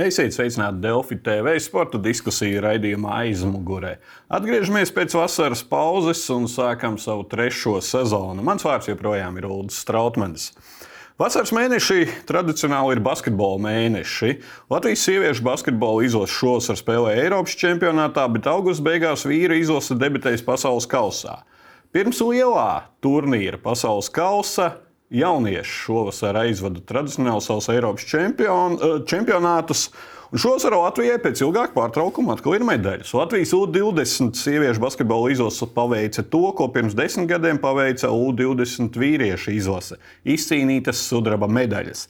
Esiet 0.00 0.32
sveicināti 0.32 0.80
Delfi 0.80 1.18
TV 1.20 1.58
sporta 1.60 1.98
diskusiju 2.00 2.62
raidījumā 2.64 3.18
aizmugurē. 3.18 3.98
Atgriežamies 4.32 4.92
pēc 4.96 5.12
vasaras 5.18 5.60
pauzes 5.66 6.22
un 6.32 6.46
sākam 6.48 6.96
savu 6.96 7.26
trešo 7.28 7.74
sezonu. 7.84 8.40
Mans 8.46 8.64
vārds 8.64 8.88
joprojām 8.88 9.36
ir 9.36 9.48
Ulrichs 9.50 9.82
Strautmanis. 9.82 10.46
Vasaras 11.20 11.52
mēneši 11.52 12.06
tradicionāli 12.30 12.96
ir 12.96 13.02
basketbola 13.04 13.60
mēneši. 13.66 14.38
Latvijas 14.72 15.04
sieviešu 15.04 15.44
basketbola 15.44 16.06
izlase 16.06 16.32
šovasar 16.38 16.80
spēlē 16.80 17.18
Eiropas 17.26 17.58
čempionātā, 17.60 18.24
bet 18.32 18.48
augusta 18.48 18.86
beigās 18.86 19.26
vīra 19.28 19.58
izlase 19.60 19.98
debitēs 20.00 20.46
pasaules 20.46 20.88
kausā. 20.88 21.42
Pirms 21.92 22.22
lielā 22.24 22.86
turnīra 23.04 23.60
pasaules 23.60 24.08
kausa 24.08 24.78
jaunieši 25.10 25.76
šovasar 25.84 26.38
aizvada 26.44 26.80
tradicionāli 26.86 27.42
savus 27.42 27.68
Eiropas 27.68 28.06
čempion, 28.06 28.78
eh, 28.78 28.96
čempionātus. 29.06 29.90
Un 30.30 30.38
šovasar 30.38 30.76
Latvijai 30.78 31.18
pēc 31.18 31.40
ilgāka 31.42 31.74
pārtraukuma 31.74 32.36
atkal 32.36 32.54
ir 32.54 32.62
medaļas. 32.62 33.10
Latvijas 33.18 33.50
U-20 33.52 34.38
sieviešu 34.38 34.78
basketbola 34.78 35.32
izlase 35.32 35.66
paveica 35.74 36.22
to, 36.22 36.52
ko 36.54 36.68
pirms 36.68 36.94
desmit 36.94 37.26
gadiem 37.32 37.58
paveica 37.58 38.12
U-20 38.14 38.94
vīriešu 38.94 39.56
izlase- 39.56 39.98
izcīnītas 40.36 41.02
sudraba 41.02 41.48
medaļas. 41.50 42.06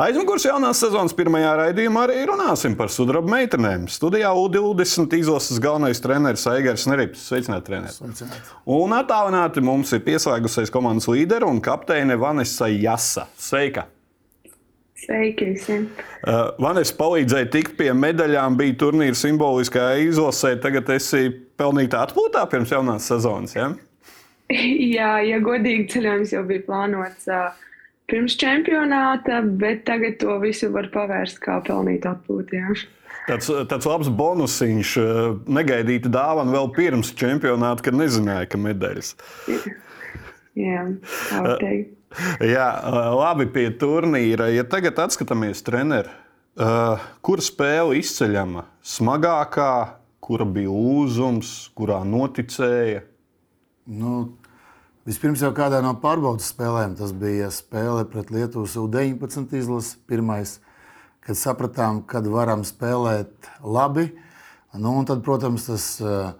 Aizmugurē 0.00 0.48
jaunās 0.48 0.78
sezonas 0.80 1.12
pirmajā 1.12 1.50
raidījumā 1.58 2.06
arī 2.06 2.22
runāsim 2.30 2.72
par 2.78 2.88
sudraba 2.88 3.28
meitenēm. 3.34 3.82
Studijā 3.92 4.30
U20 4.32 5.12
izlases 5.18 5.60
galvenais 5.60 6.00
treneris 6.00 6.46
Aigars 6.48 6.86
Nerips. 6.88 7.26
Sveicināti, 7.28 7.66
treneris! 7.66 8.24
Un 8.64 8.96
attālināti 8.96 9.60
mums 9.60 9.92
ir 9.92 10.00
pieslēgusies 10.06 10.72
komandas 10.72 11.10
līderi 11.10 11.44
un 11.44 11.60
kapteine 11.60 12.16
Vanessa 12.16 12.70
Jasa. 12.72 13.26
Sveika! 13.36 13.90
Sveiki 15.04 15.52
visiem! 15.52 15.90
Uh, 16.24 16.46
Vanessa 16.64 16.96
palīdzēja 16.96 17.52
tikt 17.52 17.76
pie 17.76 17.92
medaļām, 17.92 18.56
bija 18.56 18.80
turnīra 18.80 19.20
simboliskā 19.20 19.90
izlasē. 20.06 20.56
Tagad 20.64 20.88
esi 20.96 21.26
pelnīta 21.60 22.06
atpūtā 22.06 22.48
pirms 22.48 22.72
jaunās 22.72 23.12
sezonas. 23.12 23.52
Ja? 23.52 23.74
Jā, 24.96 25.18
ja 25.28 25.44
godīgi 25.44 25.90
ceļojums 25.92 26.38
jau 26.38 26.48
bija 26.48 26.64
plānots. 26.70 27.28
Uh, 27.28 27.66
pirms 28.10 28.36
čempionāta, 28.40 29.40
bet 29.60 29.84
tagad 29.88 30.18
to 30.22 30.38
visu 30.42 30.70
var 30.74 30.90
pavērst 30.92 31.40
kā 31.42 31.60
pelnītu 31.66 32.10
atpūtu. 32.10 32.62
Tāds, 33.28 33.50
tāds 33.70 33.86
labs 33.86 34.10
bonusiņš, 34.16 34.96
eh, 34.98 35.20
negaidīta 35.58 36.10
dāvana 36.12 36.54
vēl 36.56 36.70
pirms 36.74 37.12
čempionāta, 37.14 37.84
kad 37.86 37.94
nezināja, 37.94 38.48
ka 38.50 38.58
medaļas. 38.58 39.14
Jā, 40.58 40.86
tā 41.30 41.42
var 41.44 41.58
teikt. 41.62 41.96
Jā, 42.42 42.66
eh, 42.82 43.12
labi 43.20 43.46
pie 43.46 43.68
turnīra. 43.70 44.50
Ja 44.50 44.64
tagad 44.64 44.98
atskatāmies 44.98 45.62
treneri, 45.62 46.10
eh, 46.58 47.06
kura 47.22 47.40
spēle 47.44 47.94
izceļama 48.00 48.64
smagākā, 48.82 49.90
kura 50.20 50.44
bija 50.44 50.68
lūzums, 50.74 51.70
kurā 51.76 52.02
noticēja? 52.04 53.02
Nu, 53.86 54.32
Vispirms 55.08 55.40
jau 55.40 55.48
kādā 55.56 55.78
no 55.80 55.94
pārbaudas 55.96 56.50
spēlēm, 56.52 56.92
tas 56.98 57.14
bija 57.16 57.46
spēle 57.54 58.02
pret 58.12 58.28
Lietuvas 58.34 58.74
U-19 58.76 59.54
izlasi. 59.56 59.94
Pirmais, 60.04 60.58
kad 61.24 61.38
sapratām, 61.40 62.02
kad 62.04 62.28
varam 62.28 62.66
spēlēt 62.68 63.48
labi. 63.64 64.10
Nu, 64.76 64.92
tad, 65.08 65.24
protams, 65.24 65.70
tas 65.70 65.86
uh, 66.04 66.34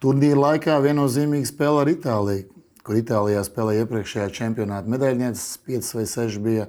turnīra 0.00 0.40
laikā 0.46 0.78
viennozīmīgi 0.86 1.52
spēle 1.52 1.84
ar 1.84 1.92
Itāliju, 1.92 2.48
kur 2.86 2.96
Itālijā 3.02 3.44
spēlēja 3.44 3.84
iepriekšējā 3.84 4.32
čempionāta 4.40 4.96
medaļnieces, 4.96 5.60
5 5.68 5.94
vai 6.00 6.08
6 6.16 6.42
bija. 6.48 6.66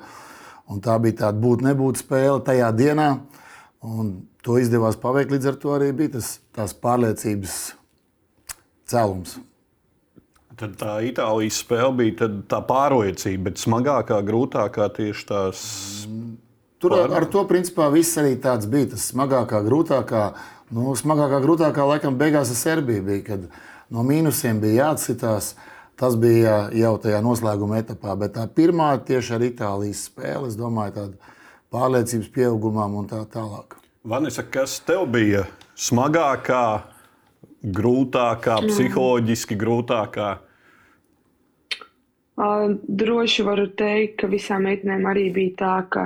Un 0.68 0.84
tā 0.84 1.00
bija 1.00 1.22
tāda 1.24 1.40
būt, 1.40 1.64
nebūt 1.64 2.04
spēle 2.04 2.44
tajā 2.44 2.74
dienā. 2.76 3.12
Un 3.88 4.18
to 4.44 4.60
izdevās 4.60 5.00
paveikt. 5.00 5.32
Līdz 5.32 5.54
ar 5.54 5.62
to 5.64 5.78
arī 5.80 5.94
bija 5.96 6.18
tas, 6.20 6.42
tās 6.52 6.76
pārliecības 6.76 7.62
cēlums. 8.92 9.40
Tad 10.58 10.74
tā 10.80 10.94
Itālijas 11.06 11.60
spēle 11.62 11.92
bija 12.00 12.28
tā 12.50 12.58
pārliecība, 12.66 13.52
bet 13.52 13.60
smagākā, 13.62 14.18
grūtākā 14.26 14.88
tieši 14.96 15.26
tās. 15.30 15.60
Tur 16.82 16.96
pār... 16.96 17.14
ar 17.20 17.28
to 17.30 17.44
principā 17.50 17.92
viss 17.94 18.18
arī 18.18 18.34
tāds 18.42 18.66
bija. 18.70 18.90
Tas 18.96 19.06
smagākā, 19.12 19.62
grūtākā. 19.68 20.24
Nu, 20.74 20.96
smagākā, 20.98 21.44
grūtākā 21.46 21.86
laikam 21.86 22.18
beigās 22.18 22.50
ar 22.50 22.58
Serbiju 22.58 23.06
bija, 23.06 23.24
kad 23.28 23.46
no 23.94 24.06
mīnusiem 24.08 24.58
bija 24.64 24.88
jāatcitās. 24.88 25.54
Tas 25.98 26.18
bija 26.22 26.58
jau 26.78 26.96
tajā 27.02 27.22
noslēguma 27.26 27.80
etapā, 27.82 28.18
bet 28.22 28.36
tā 28.36 28.48
pirmā 28.50 28.92
tieši 29.06 29.38
ar 29.38 29.46
Itālijas 29.46 30.04
spēli, 30.10 30.50
es 30.50 30.58
domāju, 30.58 30.94
tāda 30.98 31.38
pārliecības 31.74 32.34
pieaugumam 32.34 32.98
un 32.98 33.08
tā 33.10 33.22
tālāk. 33.34 33.78
Vanessa, 34.08 34.42
kas 34.42 34.80
tev 34.86 35.06
bija 35.14 35.46
smagākā, 35.78 36.66
grūtākā, 37.78 38.60
psiholoģiski 38.66 39.58
grūtākā? 39.62 40.34
Droši 42.38 43.44
varu 43.48 43.66
teikt, 43.74 44.20
ka 44.22 44.28
visām 44.30 44.68
meitenēm 44.70 45.08
arī 45.10 45.32
bija 45.34 45.54
tā, 45.58 45.74
ka 45.90 46.04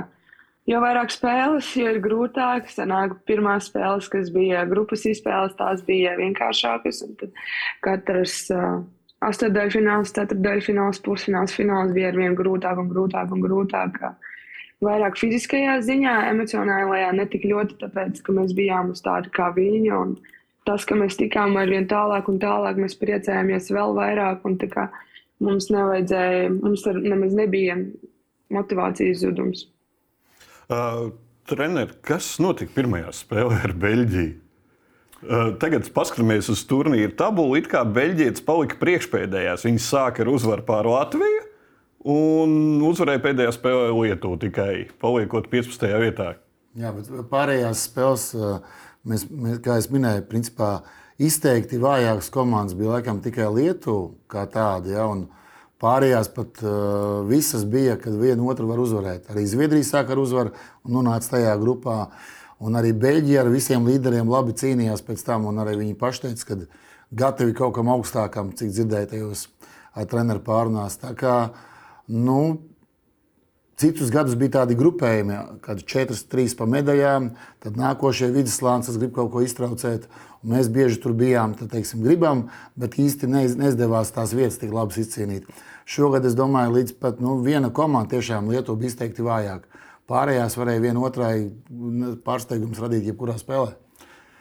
jo 0.68 0.80
vairāk 0.80 1.12
spēles, 1.12 1.68
jo 1.76 1.90
ir 1.92 2.00
grūtāk. 2.00 2.70
Sanāk, 2.72 3.18
pirmās 3.28 3.68
spēles, 3.68 4.08
kas 4.08 4.30
bija 4.32 4.64
grupas 4.70 5.04
izspēles, 5.08 5.58
tās 5.58 5.84
bija 5.84 6.14
vienkāršākas. 6.16 7.02
Tad 7.20 7.36
katrs 7.84 8.38
uh, 8.54 8.80
astotdaļfināls, 9.28 10.14
ceturtdaļfināls, 10.16 11.02
pusfināls, 11.04 11.52
fināls 11.58 11.92
bija 11.92 12.14
ar 12.14 12.20
vien 12.22 12.38
grūtāk 12.38 12.80
un 12.80 12.88
grūtāk 12.94 13.36
un 13.36 13.44
grūtāk. 13.44 14.00
Vairāk 14.82 15.20
fiziskajā 15.20 15.76
ziņā, 15.84 16.16
emocionālajā 16.32 17.12
ne 17.14 17.28
tik 17.30 17.44
ļoti, 17.46 17.76
tāpēc, 17.84 18.24
ka 18.24 18.40
mēs 18.40 18.56
bijām 18.56 18.96
uz 18.96 19.04
tādu 19.04 19.30
kā 19.36 19.52
viņa. 19.54 20.00
Tas, 20.64 20.88
ka 20.88 20.96
mēs 20.96 21.20
tikām 21.20 21.60
ar 21.60 21.68
vien 21.68 21.84
tālāk 21.90 22.26
un 22.32 22.40
tālāk, 22.42 22.80
mēs 22.80 22.96
priecājāmies 22.98 23.68
vēl 23.74 23.94
vairāk. 23.98 24.46
Un, 24.48 24.56
tā 24.58 24.68
kā, 24.72 24.88
uh, 24.88 25.11
Mums 25.42 25.68
nevajadzēja, 25.72 26.52
mums 26.54 26.84
nemaz 27.02 27.34
nebija 27.34 27.76
motivācijas 28.52 29.22
zudums. 29.24 29.66
Uh, 30.70 31.10
Treneri, 31.50 31.96
kas 32.06 32.36
notika 32.42 32.70
pirmajā 32.76 33.10
spēlē 33.16 33.58
ar 33.66 33.74
Beļģiju? 33.82 34.34
Uh, 35.22 35.52
tagad 35.62 35.86
paskatāmies 35.94 36.48
uz 36.50 36.62
turnīru 36.66 37.12
tabulu. 37.18 37.58
It 37.58 37.68
kā 37.70 37.82
Beļģijas 37.86 38.44
palika 38.46 38.78
priekšpēdējās. 38.80 39.66
Viņi 39.66 39.82
sāka 39.82 40.24
ar 40.24 40.30
uzvaru 40.32 40.64
pār 40.66 40.88
Latviju 40.90 41.42
un 42.12 42.82
uzvarēja 42.86 43.22
pēdējā 43.22 43.52
spēlē 43.54 43.90
Lietuvu 43.94 44.40
tikai 44.42 44.72
paliekot 45.02 45.46
15. 45.52 45.86
vietā. 46.02 46.32
Jā, 46.78 46.90
bet 46.96 47.10
pārējās 47.30 47.84
spēles, 47.90 48.26
mēs, 49.06 49.26
mēs, 49.28 49.60
kā 49.62 49.76
jau 49.78 49.92
minēju, 49.94 50.24
principā 50.30 50.72
izteikti 51.26 51.80
vājākas 51.82 52.30
komandas 52.32 52.76
bija 52.78 52.96
laikam 52.96 53.22
tikai 53.22 53.48
Lietuva 53.54 54.10
kā 54.30 54.46
tāda. 54.50 54.92
Ja, 54.92 55.06
Pārējās 55.82 56.28
pat 56.30 56.60
uh, 56.62 57.24
visas 57.26 57.64
bija, 57.66 57.96
kad 57.98 58.14
viena 58.14 58.44
otru 58.46 58.68
var 58.68 58.78
uzvarēt. 58.78 59.24
Arī 59.32 59.42
Zviedrija 59.50 59.82
sāka 59.88 60.14
ar 60.14 60.20
uzvaru 60.22 60.52
un 60.86 60.94
nonāca 60.94 61.32
tajā 61.32 61.56
grupā. 61.58 61.96
Un 62.62 62.78
arī 62.78 62.92
Beļģija 62.94 63.40
ar 63.42 63.50
visiem 63.50 63.88
līderiem 63.90 64.30
labi 64.30 64.54
cīnījās 64.54 65.02
pēc 65.02 65.24
tam. 65.26 65.48
Arī 65.58 65.74
viņi 65.80 65.98
paši 65.98 66.28
teica, 66.28 66.46
ka 66.46 66.58
gatavi 67.24 67.56
kaut 67.58 67.74
kam 67.80 67.90
augstākam, 67.90 68.52
cik 68.54 68.70
dzirdēju 68.70 69.10
tajos 69.10 69.48
treneru 70.12 70.44
pārunās. 70.46 71.00
Tā 71.02 71.16
kā, 71.18 71.38
nu, 72.06 72.38
Citus 73.82 74.12
gadus 74.14 74.36
bija 74.38 74.60
tādi 74.60 74.76
grupējumi, 74.78 75.36
kad 75.64 75.80
4-3 75.88 76.52
pa 76.54 76.68
medaļām, 76.70 77.30
tad 77.64 77.78
nākošie 77.80 78.28
viduslāns 78.30 78.92
grib 78.94 79.14
kaut 79.16 79.32
ko 79.32 79.42
iztraucēt. 79.42 80.04
Mēs 80.42 80.70
bieži 80.74 80.98
tur 81.02 81.14
bijām, 81.14 81.54
tad, 81.58 81.70
teiksim, 81.70 82.02
gribam, 82.02 82.48
bet 82.78 82.96
īsti 82.98 83.28
neiz, 83.30 83.54
neizdevās 83.58 84.10
tās 84.14 84.32
vietas 84.34 84.58
tik 84.58 84.72
labi 84.74 85.04
izcīnīt. 85.04 85.46
Šogad 85.86 86.26
es 86.26 86.34
domāju, 86.38 86.74
līdz 86.78 86.96
pat 87.02 87.22
nu, 87.22 87.36
viena 87.44 87.70
komanda 87.74 88.16
tiešām 88.16 88.50
Lietuva 88.50 88.88
izteikti 88.88 89.22
vājāk. 89.26 89.68
Pārējās 90.10 90.58
varēja 90.58 90.82
vienotrai 90.82 91.36
pārsteigums 92.26 92.82
radīt 92.82 93.06
jebkurā 93.06 93.38
spēlē. 93.38 93.76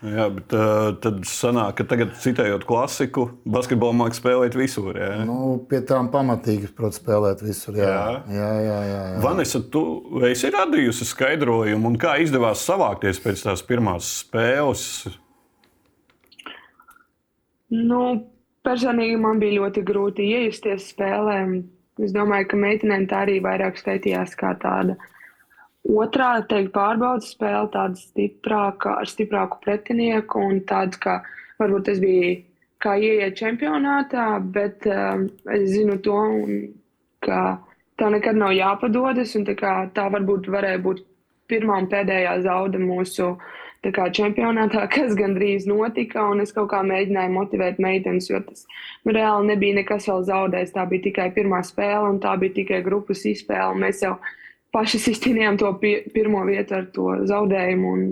Jā, 0.01 0.25
bet 0.33 0.53
uh, 0.57 0.95
tad 0.97 1.19
sanāk, 1.29 1.75
ka 1.77 1.85
tagad, 1.91 2.15
citējot 2.17 2.63
klasiku, 2.65 3.27
basketbolu 3.45 3.93
mākslinieks 3.99 4.21
spēlēt 4.23 4.55
visur. 4.57 4.97
Jā. 4.97 5.19
Nu, 5.29 5.59
pie 5.69 5.83
tām 5.85 6.09
pamatīgi, 6.13 6.71
protams, 6.73 6.97
spēlēt 6.97 7.43
visur. 7.45 7.77
Jā, 7.77 7.85
jā, 7.85 8.15
jā. 8.33 8.47
jā, 8.65 8.79
jā, 8.89 9.01
jā. 9.13 9.19
Vanessa, 9.21 9.61
tu 9.61 9.83
esi 10.25 10.49
radījusi 10.57 11.05
skaidrojumu, 11.05 11.93
un 11.93 12.01
kā 12.01 12.17
izdevās 12.25 12.65
savākties 12.65 13.21
pēc 13.21 13.45
tās 13.45 13.61
pirmās 13.67 14.09
spēles? 14.23 14.87
Nu, 17.71 18.01
personīgi 18.67 19.19
man 19.21 19.39
bija 19.41 19.61
ļoti 19.61 19.83
grūti 19.87 20.27
iejusties 20.35 20.91
spēlē. 20.91 21.37
Es 22.01 22.13
domāju, 22.15 22.49
ka 22.51 22.59
meitenēm 22.59 23.07
tā 23.07 23.23
arī 23.25 23.39
vairāk 23.43 23.79
skaitījās 23.79 24.35
kā 24.39 24.55
tāda 24.59 24.97
Otrā, 25.81 26.43
teikt, 26.45 26.75
pārbaudas 26.75 27.31
spēle, 27.33 27.65
tāda 27.73 27.97
stiprāka, 27.97 28.99
ar 29.01 29.09
stiprāku 29.09 29.57
pretinieku 29.63 30.43
un 30.45 30.59
tāda, 30.69 30.99
ka 31.01 31.15
varbūt 31.57 31.87
tas 31.87 32.01
bija 32.03 32.35
kā 32.81 32.93
ieiet 33.01 33.39
čempionātā, 33.39 34.27
bet 34.53 34.85
um, 34.85 35.25
es 35.49 35.71
zinu 35.73 35.97
to, 36.05 36.13
un, 36.13 36.59
ka 37.25 37.57
tā 37.97 38.11
nekad 38.13 38.37
nav 38.37 38.53
jāpadodas, 38.53 39.33
tā, 39.47 39.57
kā, 39.57 39.73
tā 39.95 40.05
varbūt 40.13 40.51
varēja 40.53 40.83
būt 40.85 41.01
pirmā 41.49 41.81
un 41.81 41.89
pēdējā 41.89 42.37
zauda 42.45 42.81
mūsu 42.81 43.33
kā, 43.89 44.07
čempionātā, 44.13 44.85
kas 44.95 45.15
gandrīz 45.17 45.65
notika. 45.69 46.27
Es 46.43 46.53
kaut 46.53 46.69
kā 46.73 46.83
mēģināju 46.85 47.33
motivēt 47.33 47.81
meitenes, 47.81 48.29
jo 48.29 48.41
tas 48.45 48.67
nu, 49.05 49.15
reāli 49.15 49.53
nebija 49.53 49.81
nekas 49.81 50.09
vēl 50.11 50.25
zaudējis. 50.29 50.75
Tā 50.77 50.85
bija 50.91 51.07
tikai 51.09 51.29
pirmā 51.33 51.63
spēle, 51.65 52.13
un 52.13 52.21
tā 52.23 52.35
bija 52.41 52.61
tikai 52.61 52.83
grupas 52.85 53.25
izspēle. 53.25 53.79
Mēs 53.81 54.03
jau 54.05 54.17
paši 54.75 55.01
izcīnījām 55.15 55.57
to 55.61 55.73
pi 55.81 55.97
pirmo 56.13 56.45
vietu 56.47 56.77
ar 56.77 56.91
to 56.93 57.15
zaudējumu. 57.31 57.95
Un, 57.95 58.11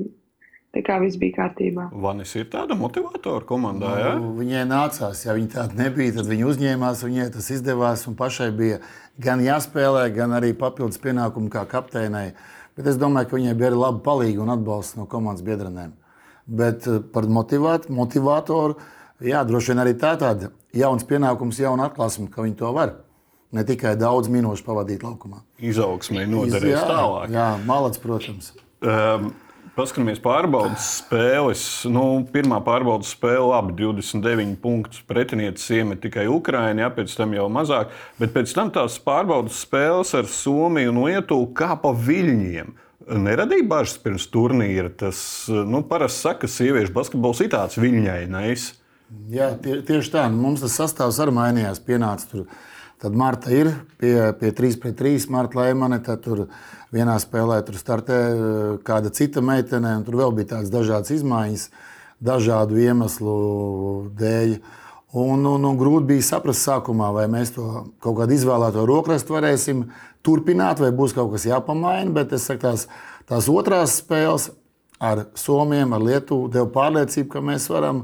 Tā 0.70 0.84
kā 0.86 1.00
viss 1.02 1.18
bija 1.18 1.34
kārtībā. 1.34 1.88
Vanis 1.98 2.36
ir 2.38 2.46
tāda 2.54 2.76
motivatora 2.78 3.42
komandā. 3.50 3.90
Ja? 3.98 4.12
Nu, 4.22 4.36
viņai 4.38 4.68
nācās, 4.70 5.24
ja 5.26 5.34
viņa 5.34 5.50
tāda 5.56 5.80
nebija, 5.80 6.14
tad 6.20 6.30
viņa 6.30 6.46
uzņēmās, 6.46 7.02
viņai 7.08 7.26
tas 7.34 7.48
izdevās. 7.56 8.04
Pašai 8.20 8.52
bija 8.54 8.78
gan 9.18 9.42
jāspēlē, 9.42 10.06
gan 10.14 10.38
arī 10.38 10.54
papildus 10.54 11.02
pienākumi 11.02 11.50
kā 11.56 11.66
kapteinai. 11.72 12.28
Bet 12.80 12.88
es 12.94 12.96
domāju, 12.96 13.28
ka 13.28 13.36
viņai 13.36 13.58
bija 13.60 13.74
arī 13.74 13.82
laba 13.82 14.00
palīga 14.06 14.40
un 14.40 14.54
atbalsts 14.54 14.96
no 14.96 15.04
komandas 15.12 15.44
biedrenēm. 15.44 15.92
Bet 16.48 16.88
eh, 16.88 17.02
par 17.14 17.28
motivāt, 17.28 17.90
motivatoru, 17.92 18.78
jā, 19.20 19.42
droši 19.44 19.74
vien 19.74 19.84
arī 19.84 19.98
tā 20.00 20.14
tāda 20.22 20.54
jauns 20.80 21.04
pienākums, 21.10 21.60
jauna 21.60 21.90
atklāsme, 21.90 22.30
ka 22.32 22.46
viņi 22.46 22.56
to 22.62 22.72
var. 22.78 22.96
Ne 23.52 23.66
tikai 23.68 23.98
daudz 24.00 24.30
minūšu 24.32 24.64
pavadīt 24.64 25.04
laukumā. 25.04 25.42
Izaugsmē 25.60 26.24
noderēs 26.30 26.72
jā, 26.72 26.86
tālāk. 26.88 27.34
Jā, 27.34 27.50
malacis, 27.68 28.02
protams. 28.04 28.52
Um, 28.80 29.32
Paskatāmies, 29.80 30.18
pārbaudas 30.20 30.88
spēles. 30.98 31.62
Nu, 31.88 32.02
pirmā 32.34 32.58
pārbaudas 32.66 33.14
spēle, 33.14 33.46
labi, 33.54 33.78
29 33.80 34.58
punktus. 34.60 35.00
Pretinietis 35.08 35.70
iemet 35.72 36.02
tikai 36.04 36.26
Ukraiņu, 36.28 36.84
ja, 36.84 36.90
pēc 36.92 37.14
tam 37.16 37.32
jau 37.38 37.46
mazāk. 37.54 37.94
Bet 38.20 38.34
pēc 38.36 38.52
tam 38.58 38.74
tās 38.76 38.98
pārbaudas 39.06 39.62
spēles 39.64 40.12
ar 40.20 40.28
Somiju 40.28 40.92
un 40.92 41.00
Lietuvu 41.06 41.48
kā 41.56 41.78
pa 41.80 41.94
viļņiem. 41.96 42.74
Neradīja 43.24 43.70
bažas 43.72 43.96
pirms 44.04 44.28
turnīra. 44.34 44.92
Tas 45.00 45.22
nu, 45.48 45.80
parasti 45.88 46.26
saka, 46.26 46.42
ka 46.44 46.52
sieviešu 46.58 46.92
basketbols 47.00 47.40
ir 47.46 47.54
tāds 47.56 47.80
viļņainais. 47.80 48.68
Jā, 49.32 49.54
tie, 49.64 49.80
tieši 49.88 50.12
tā. 50.18 50.26
Nu, 50.28 50.44
mums 50.44 50.66
tas 50.66 50.76
sastāvs 50.76 51.22
arī 51.24 51.38
mainījās. 51.40 51.80
Pienāca 51.88 52.28
tur. 52.34 52.50
Tad 53.00 53.16
Marta 53.16 53.52
ir 53.56 53.70
pie, 53.96 54.34
pie 54.36 54.52
3 54.52 54.76
pret 54.82 54.98
3. 55.00 55.30
Marta 55.32 55.62
Leimane, 55.62 56.02
tad 56.04 56.20
tur 56.26 56.50
vienā 56.92 57.16
spēlē 57.22 57.62
tur 57.64 57.78
startē 57.80 58.18
eh, 58.18 58.74
kāda 58.84 59.12
cita 59.16 59.40
meitene, 59.46 59.94
un 60.02 60.04
tur 60.04 60.18
vēl 60.20 60.36
bija 60.36 60.56
tādas 60.56 60.74
dažādas 60.74 61.14
izmaiņas, 61.16 61.70
dažādu 62.20 62.82
iemeslu 62.84 63.36
dēļ. 64.20 64.58
Un, 65.20 65.46
un, 65.48 65.64
un 65.66 65.78
grūti 65.80 66.12
bija 66.12 66.26
saprast 66.28 66.68
sākumā, 66.68 67.08
vai 67.16 67.24
mēs 67.32 67.56
to 67.56 67.70
kaut 68.04 68.20
kādu 68.20 68.36
izvēlēto 68.36 68.84
rokrastu 68.86 69.34
varēsim 69.38 69.86
turpināt, 70.26 70.84
vai 70.84 70.92
būs 70.94 71.16
kaut 71.18 71.32
kas 71.34 71.48
jāpamaina. 71.48 72.12
Bet 72.20 72.36
es 72.36 72.46
saku, 72.46 72.62
tās, 72.68 72.86
tās 73.32 73.48
otrās 73.50 73.96
spēles 74.04 74.52
ar 75.00 75.24
Somiju, 75.40 75.88
ar 75.96 76.04
Lietuvu 76.04 76.52
deva 76.52 76.68
pārliecību, 76.76 77.32
ka 77.32 77.42
mēs 77.48 77.70
varam 77.72 78.04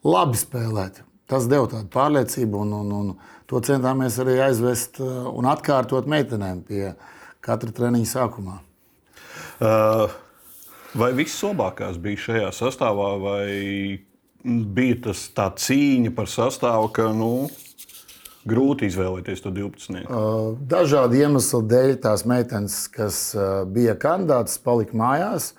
labi 0.00 0.40
spēlēt. 0.40 1.04
Tas 1.30 1.46
deva 1.46 1.68
tādu 1.70 1.86
pārliecību, 1.92 2.64
un, 2.64 2.72
un, 2.80 2.90
un 2.96 3.12
to 3.50 3.60
centāmies 3.66 4.18
arī 4.22 4.38
aizvest 4.46 5.00
eh, 5.02 5.06
un 5.06 5.48
atkārtot 5.50 6.08
meitenēm 6.10 6.62
pie 6.66 6.92
katra 7.42 7.72
treniņa 7.74 8.10
sākumā. 8.12 8.60
Uh, 9.60 10.12
vai 10.96 11.10
viss 11.16 11.42
labākās 11.44 11.98
bija 12.00 12.20
šajā 12.26 12.52
sastāvā, 12.56 13.10
vai 13.20 13.48
bija 14.44 15.00
tas 15.08 15.26
tā 15.36 15.50
cīņa 15.52 16.14
par 16.16 16.30
sastāvu, 16.32 16.88
ka 16.96 17.10
nu, 17.16 17.48
grūti 18.48 18.88
izvēlēties 18.88 19.42
to 19.44 19.52
12. 19.56 20.06
Uh, 20.06 20.54
dažādu 20.70 21.18
iemeslu 21.20 21.60
dēļ 21.68 21.96
tās 22.04 22.24
meitenes, 22.28 22.84
kas 22.92 23.22
uh, 23.36 23.66
bija 23.68 23.96
kandidātas, 24.00 24.60
palika 24.64 24.96
mājās. 24.96 25.52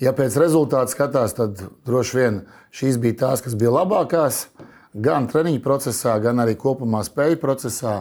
Ja 0.00 0.14
pēc 0.16 0.38
rezultātu 0.40 0.94
skatās, 0.94 1.36
tad 1.36 1.60
droši 1.86 2.16
vien 2.16 2.42
šīs 2.74 2.98
bija 3.02 3.18
tās, 3.26 3.44
kas 3.44 3.54
bija 3.58 3.74
labākās, 3.76 4.46
gan 4.94 5.28
treniņu 5.30 5.62
procesā, 5.64 6.16
gan 6.22 6.42
arī 6.42 6.56
kopumā 6.58 7.02
spēju 7.06 7.38
procesā. 7.42 8.00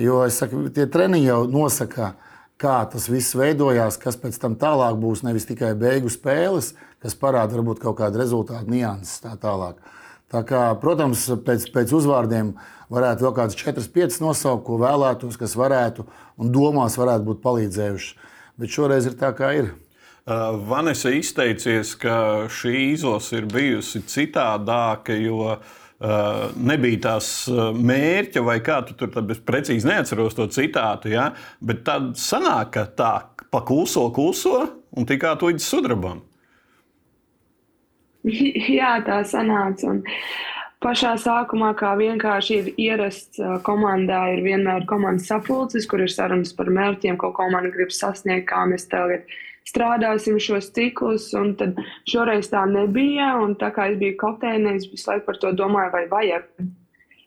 Jo 0.00 0.22
saku, 0.32 0.68
tie 0.72 0.86
treniņi 0.88 1.26
jau 1.26 1.40
nosaka, 1.50 2.12
kā 2.62 2.78
tas 2.88 3.08
viss 3.10 3.34
veidojās, 3.36 3.98
kas 4.00 4.16
pēc 4.20 4.38
tam 4.40 4.54
tālāk 4.60 4.96
būs 5.02 5.24
nevis 5.26 5.48
tikai 5.48 5.74
beigu 5.78 6.12
spēles, 6.12 6.72
kas 7.02 7.18
parāda 7.18 7.58
varbūt 7.58 7.82
kaut 7.82 7.98
kādu 7.98 8.22
rezultātu 8.22 8.70
nianses 8.70 9.20
tā 9.24 9.34
tālāk. 9.40 9.82
Tā 10.32 10.40
kā, 10.48 10.62
protams, 10.80 11.26
pēc, 11.44 11.66
pēc 11.74 11.92
uzvārdiem 11.92 12.54
varētu 12.92 13.26
vēl 13.26 13.34
kādas 13.36 13.58
4-5 13.58 14.22
nosaukt, 14.22 14.64
ko 14.64 14.78
vēlētos, 14.80 15.36
kas 15.40 15.58
varētu 15.58 16.06
un 16.40 16.52
domās 16.54 16.96
varētu 16.96 17.26
būt 17.26 17.42
palīdzējuši. 17.44 18.14
Bet 18.62 18.72
šoreiz 18.72 19.10
ir 19.10 19.18
tā, 19.20 19.34
kā 19.36 19.52
ir. 19.58 19.72
Vanessa 20.24 21.10
izteicies, 21.12 21.96
ka 21.98 22.46
šī 22.52 22.92
izlase 22.94 23.40
ir 23.42 23.48
bijusi 23.50 24.04
citādāka, 24.06 25.18
jo 25.18 25.56
Uh, 25.56 25.80
nebija 26.02 26.98
tās 27.06 27.26
uh, 27.50 27.70
mērķa, 27.76 28.42
vai 28.42 28.58
kā 28.64 28.80
tu 28.86 28.96
tur 28.98 29.12
precīzi 29.46 29.86
neatceros 29.86 30.34
to 30.38 30.48
citātu. 30.50 31.12
Ja? 31.12 31.30
Bet 31.62 31.84
tad 31.86 32.14
sanāk, 32.18 32.72
ka 32.76 32.86
tā 32.98 33.12
pa 33.52 33.60
kluso, 33.66 34.08
kluso 34.14 34.64
un 34.96 35.06
tikā 35.08 35.36
tu 35.38 35.50
līdz 35.50 35.66
sudrabam. 35.66 36.24
Jā, 38.78 38.96
tā 39.06 39.20
sanāca. 39.28 39.92
Un 39.92 40.02
pašā 40.82 41.14
sākumā, 41.22 41.72
kā 41.78 41.94
vienkārši 41.98 42.58
ir 42.58 42.72
ierasts 42.76 43.38
uh, 43.42 43.56
komandā, 43.66 44.24
ir 44.34 44.42
vienmēr 44.46 44.86
komandas 44.90 45.30
sapulces, 45.30 45.86
kur 45.90 46.02
ir 46.02 46.10
sarunas 46.10 46.54
par 46.56 46.70
mērķiem, 46.72 47.18
ko 47.20 47.30
komanda 47.36 47.70
grib 47.74 47.94
sasniegt, 47.94 48.48
kā 48.50 48.64
mēs 48.70 48.88
tagad 48.90 49.30
strādāsim 49.68 50.38
šos 50.42 50.70
ciklus. 50.74 51.30
Tad 51.58 51.80
šoreiz 52.08 52.50
tā 52.52 52.64
nebija. 52.70 53.34
Tā 53.60 53.72
kā 53.74 53.90
es 53.92 53.98
biju 54.00 54.18
kapteinis, 54.20 54.86
es 54.86 54.92
visu 54.92 55.10
laiku 55.10 55.28
par 55.30 55.40
to 55.42 55.52
domāju, 55.56 55.92
vai 55.94 56.04
vajag. 56.10 56.48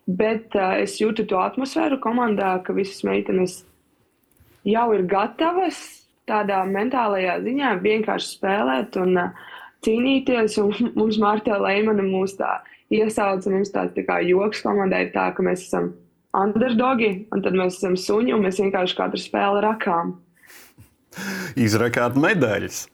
Bet 0.05 0.53
uh, 0.53 0.75
es 0.83 0.99
jūtu 1.01 1.25
to 1.29 1.39
atmosfēru 1.41 1.97
komandā, 2.03 2.59
ka 2.65 2.75
visas 2.77 3.01
meitenes 3.07 3.63
jau 4.65 4.87
ir 4.93 5.05
gatavas 5.09 5.79
tādā 6.29 6.61
mentālajā 6.69 7.39
ziņā 7.45 7.71
vienkārši 7.81 8.35
spēlēt 8.35 8.99
un 9.01 9.17
uh, 9.17 9.45
cīnīties. 9.85 10.59
Un 10.61 10.91
mums 10.99 11.17
Marta 11.21 11.57
Leimana 11.61 12.05
mūs 12.05 12.37
tā 12.37 12.59
iesauca, 12.93 13.49
mums 13.49 13.73
tāds 13.73 13.95
tā 13.97 14.05
kā 14.05 14.19
joks 14.25 14.61
komandai 14.65 15.07
ir 15.07 15.15
tā, 15.15 15.31
ka 15.33 15.45
mēs 15.45 15.65
esam 15.65 15.93
underdogi, 16.35 17.25
un 17.33 17.41
tad 17.41 17.55
mēs 17.57 17.79
esam 17.79 17.95
suņi, 17.97 18.35
un 18.35 18.45
mēs 18.45 18.61
vienkārši 18.61 18.97
katru 18.99 19.21
spēli 19.23 19.63
rakām 19.65 20.17
izrakāt 21.59 22.17
medaļas. 22.19 22.85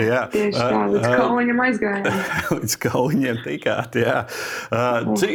jā, 0.00 0.20
tieši 0.32 0.56
tā, 0.56 0.84
līdz 0.94 1.08
kauņam 1.12 1.60
aizgājām. 1.66 2.22
līdz 2.56 2.76
kauņiem 2.80 3.40
tikāt, 3.44 3.98
jā. 4.00 4.16
Cik, 5.20 5.34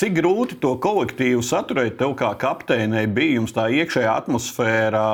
cik 0.00 0.16
grūti 0.16 0.58
to 0.62 0.74
kolektīvu 0.82 1.44
saturēt 1.46 1.98
tev 2.00 2.16
kā 2.18 2.32
kapteinei 2.40 3.06
bija 3.10 3.38
jums 3.38 3.54
tā 3.56 3.68
iekšējā 3.80 4.16
atmosfērā, 4.24 5.04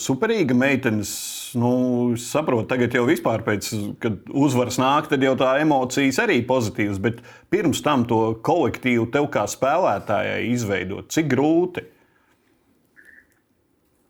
superīga 0.00 0.56
meitenes, 0.56 1.16
nu, 1.58 1.72
saprotu, 2.20 2.68
tagad 2.70 2.94
jau 2.94 3.06
vispār 3.08 3.44
pēc, 3.46 3.72
kad 4.02 4.22
uzvaras 4.30 4.78
nāk, 4.82 5.10
tad 5.10 5.24
jau 5.26 5.34
tā 5.40 5.56
emocijas 5.64 6.20
arī 6.22 6.40
pozitīvas, 6.46 7.02
bet 7.02 7.20
pirms 7.52 7.82
tam 7.84 8.06
to 8.08 8.22
kolektīvu 8.46 9.10
tev 9.14 9.28
kā 9.34 9.46
spēlētājai 9.50 10.46
izveidot, 10.52 11.10
cik 11.12 11.30
grūti? 11.34 11.88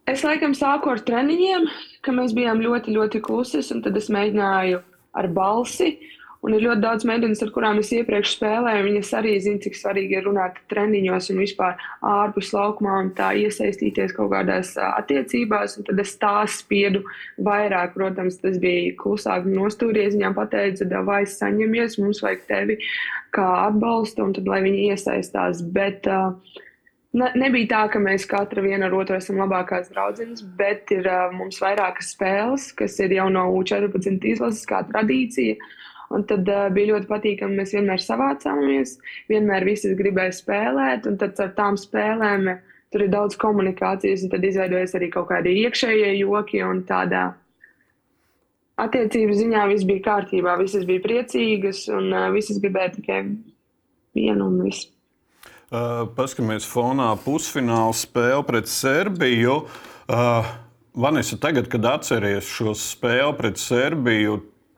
Es 0.07 0.23
laikam 0.23 0.53
sāku 0.55 0.93
ar 0.93 1.01
treniņiem, 1.03 1.65
ka 2.07 2.13
mēs 2.15 2.31
bijām 2.37 2.61
ļoti, 2.63 2.93
ļoti 2.95 3.21
klusas, 3.27 3.73
un 3.75 3.81
tad 3.83 3.97
es 3.99 4.07
mēģināju 4.15 4.79
ar 5.19 5.27
balsi. 5.35 5.97
Un 6.47 6.55
ir 6.55 6.63
ļoti 6.63 6.83
daudz 6.85 7.07
meitenes, 7.09 7.41
ar 7.43 7.49
kurām 7.51 7.81
es 7.81 7.89
iepriekš 7.97 8.37
spēlēju. 8.37 8.85
Viņas 8.87 9.09
arī 9.19 9.33
zina, 9.43 9.59
cik 9.65 9.75
svarīgi 9.75 10.15
ir 10.15 10.29
runāt 10.29 10.61
treniņos 10.71 11.33
un 11.33 11.41
vispār 11.43 11.81
ārpus 12.07 12.53
laukumā 12.55 13.01
un 13.03 13.09
tā 13.19 13.33
iesaistīties 13.41 14.15
kaut 14.15 14.31
kādās 14.31 14.77
attiecībās. 14.79 15.75
Un 15.81 15.89
tad 15.89 16.03
es 16.05 16.13
tās 16.23 16.61
spiedu 16.61 17.03
vairāk. 17.49 17.97
Protams, 17.97 18.39
tas 18.45 18.61
bija 18.63 18.95
klusāk 19.01 19.49
nostūries. 19.51 20.15
Viņām 20.15 20.37
pateica, 20.39 21.03
vai 21.09 21.25
saņemies, 21.27 21.99
mums 22.05 22.23
vajag 22.23 22.47
tevi 22.53 22.79
kā 23.35 23.49
atbalstu, 23.65 24.29
un 24.29 24.39
tad 24.39 24.47
lai 24.47 24.63
viņi 24.69 24.93
iesaistās. 24.93 25.67
Bet, 25.75 26.07
uh, 26.07 26.63
Ne, 27.17 27.31
nebija 27.39 27.69
tā, 27.71 27.81
ka 27.95 28.01
mēs 28.03 28.27
katra 28.29 28.61
viena 28.61 28.91
ar 28.91 28.95
otru 28.99 29.17
esam 29.17 29.39
labākās 29.41 29.89
draudzenes, 29.89 30.43
bet 30.59 30.91
ir 30.93 31.07
uh, 31.09 31.31
mums 31.33 31.63
vairākas 31.63 32.11
spēles, 32.13 32.69
kas 32.77 32.99
ir 33.01 33.15
jau 33.17 33.31
no 33.33 33.47
U14 33.57 34.27
izlases, 34.29 34.67
kā 34.69 34.83
tradīcija. 34.91 35.55
Un 36.13 36.27
tad 36.29 36.45
uh, 36.53 36.67
bija 36.75 36.91
ļoti 36.93 37.09
patīkami, 37.09 37.57
mēs 37.57 37.73
vienmēr 37.73 38.03
savācāmies, 38.05 38.99
vienmēr 39.33 39.65
visas 39.65 39.97
gribēja 39.97 40.35
spēlēt, 40.37 41.09
un 41.09 41.17
tad 41.23 41.41
ar 41.41 41.55
tām 41.57 41.79
spēlēm 41.81 42.51
tur 42.93 43.05
ir 43.07 43.09
daudz 43.15 43.39
komunikācijas, 43.41 44.27
un 44.27 44.35
tad 44.35 44.45
izveidojas 44.45 44.93
arī 44.99 45.09
kaut 45.15 45.31
kādi 45.31 45.55
iekšējie 45.63 46.11
joki 46.19 46.61
un 46.67 46.83
tādā. 46.89 47.31
Attiecību 48.85 49.39
ziņā 49.41 49.65
viss 49.73 49.89
bija 49.89 50.05
kārtībā, 50.11 50.59
visas 50.61 50.85
bija 50.85 51.01
priecīgas, 51.09 51.87
un 51.97 52.13
uh, 52.13 52.29
visas 52.37 52.61
gribēja 52.61 52.93
tikai 52.99 53.23
vienu 54.21 54.51
un 54.51 54.61
visu. 54.67 54.96
Uh, 55.67 56.05
paskatāmies 56.15 56.63
fonā 56.71 57.09
pusfināla 57.25 57.95
spēle 57.99 58.45
pret 58.47 58.69
Serbiju. 58.71 59.65
Uh, 60.07 60.47
Vanessa, 60.95 61.35
tagad, 61.43 61.67
kad 61.73 61.89
atceries 61.91 62.47
šo 62.47 62.71
spēli 62.79 63.35
pret 63.35 63.59
Serbiju, 63.59 64.37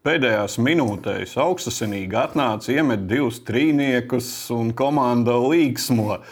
pēdējās 0.08 0.56
minūtēs 0.64 1.36
augstasinīgi 1.44 2.16
atnāca, 2.16 2.72
iemet 2.72 3.04
divus 3.10 3.42
trīniekus 3.44 4.30
un 4.56 4.72
komanda 4.72 5.36
līksmo. 5.42 6.22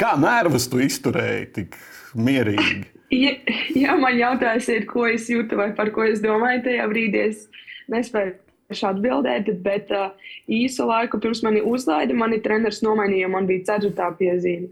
Kā 0.00 0.16
nervus 0.16 0.70
tu 0.72 0.80
izturēji 0.80 1.46
tik 1.58 1.76
mierīgi? 2.16 2.86
Ja, 3.12 3.36
ja 3.76 4.00
man 4.00 4.16
jautājums 4.16 4.72
ir, 4.72 4.88
ko 4.88 5.04
es 5.10 5.28
jūtu 5.28 5.60
vai 5.60 5.74
par 5.76 5.92
ko 5.92 6.08
es 6.08 6.24
domāju, 6.24 6.64
tajā 6.70 6.88
brīdī 6.88 7.26
es 7.28 7.50
nespēju 7.92 8.38
atbildēt, 8.86 9.50
bet 9.64 9.90
uh, 9.94 10.14
īsu 10.50 10.86
laiku 10.88 11.20
pirms 11.22 11.42
mani 11.46 11.62
uzlaida, 11.66 12.16
mani 12.16 12.40
treneris 12.44 12.82
nomainīja, 12.86 13.30
man 13.32 13.48
bija 13.50 13.72
ceturtā 13.72 14.10
piezīme. 14.18 14.70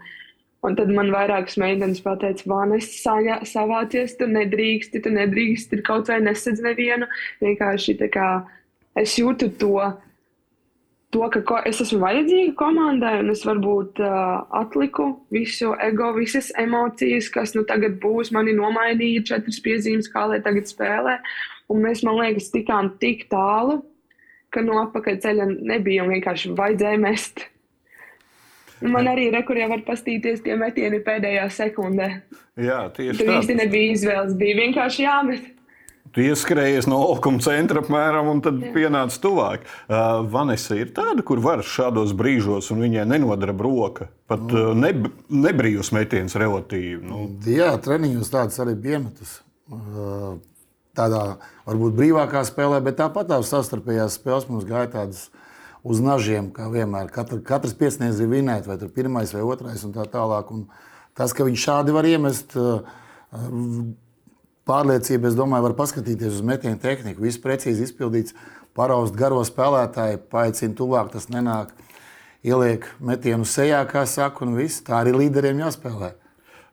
Un 0.67 0.75
tad 0.75 0.91
man 0.91 1.13
vairākas 1.15 1.55
meitenes 1.61 2.01
pateica, 2.03 2.43
Vanessa, 2.51 3.19
savācies, 3.47 4.17
tu 4.19 4.27
nedrīksti, 4.27 5.03
tu 5.05 5.13
nedrīksti, 5.15 5.83
kaut 5.87 6.11
vai 6.11 6.19
nesadz 6.25 6.63
nevienu. 6.65 7.07
Vienkārši 7.43 7.95
tā 8.01 8.09
kā 8.11 8.29
es 8.99 9.15
jūtu 9.21 9.53
to 9.61 9.77
to, 11.11 11.25
ka 11.33 11.43
ko, 11.47 11.59
es 11.69 11.81
esmu 11.81 12.03
vajadzīga 12.03 12.55
komandai, 12.59 13.15
un 13.23 13.33
es 13.33 13.45
varbūt 13.49 14.01
uh, 14.05 14.43
atliku 14.61 15.09
visu 15.33 15.73
ego, 15.85 16.11
visas 16.19 16.51
emocijas, 16.61 17.31
kas 17.33 17.55
nu 17.57 17.65
tagad 17.69 17.97
būs. 18.03 18.33
Mani 18.37 18.53
nomainīja 18.57 19.25
četras 19.33 19.61
piezīmes, 19.65 20.11
kā 20.13 20.27
lai 20.29 20.43
tagad 20.45 20.69
spēlē. 20.69 21.19
Un 21.69 21.85
mēs, 21.85 22.03
man 22.07 22.17
liekas, 22.21 22.49
tikām 22.55 22.95
tik 23.01 23.27
tālu, 23.33 23.83
ka 24.55 24.65
no 24.65 24.81
apakaļ 24.87 25.21
ceļa 25.25 25.47
nebija 25.53 26.07
un 26.07 26.15
vienkārši 26.17 26.55
vajadzēja 26.57 27.01
mest. 27.03 27.45
Man 28.79 29.11
arī 29.11 29.29
jau 29.33 29.69
var 29.73 29.83
pastīties 29.87 30.43
tie 30.45 30.55
metieni 30.57 31.01
pēdējā 31.03 31.49
sekundē. 31.51 32.09
Jā, 32.59 32.87
tieši 32.95 33.19
tā. 33.19 33.25
Tur 33.25 33.33
īsti 33.41 33.57
nebija 33.59 33.95
izvēles, 33.95 34.37
bija 34.39 34.59
vienkārši 34.63 35.03
jāmet. 35.05 35.55
Tu 36.15 36.25
ieskrējies 36.25 36.87
no 36.89 37.03
laukuma 37.03 37.43
centra 37.45 37.83
apmēram, 37.83 38.31
un 38.33 38.39
tad 38.45 38.63
pienāca 38.73 39.19
tuvāk. 39.21 39.67
Uh, 39.91 40.23
Vanessa 40.33 40.79
ir 40.79 40.93
tāda, 40.97 41.21
kur 41.27 41.43
var 41.45 41.61
šādos 41.67 42.15
brīžos, 42.17 42.71
un 42.73 42.81
viņai 42.87 43.05
nenodara 43.11 43.53
broka. 43.57 44.09
Pat 44.31 44.47
uh, 44.55 44.71
ne, 44.79 44.95
nebrīvs 45.29 45.93
metiens 45.97 46.39
relatīvi. 46.41 47.03
Nu. 47.05 47.27
Jā, 47.45 47.75
treniņos 47.85 48.33
tādas 48.33 48.57
arī 48.65 48.77
bija 48.79 49.03
iemetas. 49.03 49.41
Uh, 49.69 50.39
tādā 50.99 51.23
varbūt 51.69 51.95
brīvākā 51.99 52.43
spēlē, 52.49 52.83
bet 52.85 52.99
tāpat 52.99 53.31
tās 53.31 53.53
savstarpējās 53.53 54.19
spēles 54.19 54.49
mums 54.51 54.67
gāja 54.69 54.91
tādas 54.99 55.29
uz 55.87 56.03
nažiem, 56.03 56.51
kā 56.53 56.67
vienmēr. 56.73 57.09
Katra, 57.15 57.39
katrs 57.47 57.77
piesniedz 57.79 58.21
vinēt, 58.21 58.67
vai 58.67 58.77
tur 58.81 58.91
pirmais 58.93 59.33
vai 59.33 59.47
otrais 59.47 59.87
un 59.87 59.95
tā 59.95 60.05
tālāk. 60.11 60.51
Un 60.53 60.67
tas, 61.17 61.33
ka 61.33 61.47
viņš 61.47 61.65
šādi 61.71 61.95
var 61.97 62.11
iemest. 62.11 62.59
Uh, 62.59 62.83
pārliecība, 64.69 65.31
es 65.31 65.37
domāju, 65.39 65.69
var 65.69 65.77
paskatīties 65.79 66.39
uz 66.39 66.45
metienu 66.45 66.79
tehniku. 66.83 67.25
Viss 67.25 67.41
precīzi 67.41 67.87
izpildīts, 67.89 68.37
paraust 68.77 69.17
garo 69.17 69.41
spēlētāju, 69.47 70.23
paaicina 70.33 70.77
tuvāk, 70.79 71.13
tas 71.15 71.31
nenāk. 71.33 71.73
Ieliek 72.47 72.85
metienu 73.03 73.49
sejā, 73.49 73.81
kā 73.91 74.05
saka, 74.07 74.45
un 74.47 74.55
viss. 74.59 74.85
Tā 74.87 75.01
arī 75.01 75.17
līderiem 75.17 75.65
jāspēlē. 75.65 76.13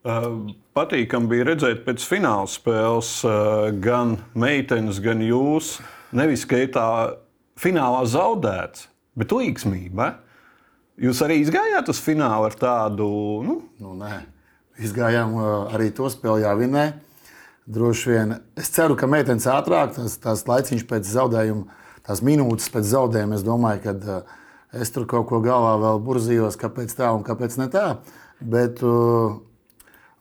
Patīkami 0.06 1.32
bija 1.32 1.48
redzēt 1.48 1.82
pēc 1.86 2.04
fināla 2.06 2.50
spēles 2.50 3.10
gan 3.82 4.20
meitenes, 4.38 5.00
gan 5.02 5.24
jūs. 5.26 5.80
Nevis, 6.16 6.44
ka 6.46 6.60
ir 6.62 6.70
tā 6.76 6.90
finālā 7.58 8.04
zaudēts, 8.10 8.86
bet 9.18 9.34
līgsmība. 9.34 10.12
Jūs 11.02 11.24
arī 11.26 11.40
izgājāt 11.42 11.90
uz 11.92 12.00
finālu 12.04 12.52
ar 12.52 12.58
tādu. 12.60 13.08
Nu... 13.44 13.58
Nu, 13.82 13.96
nē, 13.98 14.20
izgājām 14.86 15.34
arī 15.74 15.90
to 15.96 16.12
spēli 16.14 16.46
jāvinē. 16.46 16.86
Droši 17.66 18.12
vien 18.12 18.36
es 18.62 18.70
ceru, 18.70 18.94
ka 19.00 19.10
meitenes 19.10 19.48
ātrāk, 19.50 19.96
tas, 19.96 20.20
tas 20.22 20.46
laiciņš 20.46 20.86
pēc 20.86 21.10
zaudējuma, 21.10 21.66
tās 22.06 22.22
minūtes 22.22 22.70
pēc 22.70 22.86
zaudējuma, 22.92 23.40
es 23.40 23.46
domāju, 23.48 23.82
ka 23.88 24.20
es 24.78 24.94
tur 24.94 25.08
kaut 25.10 25.26
ko 25.32 25.42
galvā 25.42 25.74
vēl 25.82 26.04
burzījos, 26.06 26.60
kāpēc 26.62 26.94
tā 26.94 27.10
un 27.18 27.26
kāpēc 27.26 27.58
ne 27.58 27.68
tā. 27.74 27.88
Bet 28.38 28.86
uh, 28.86 29.40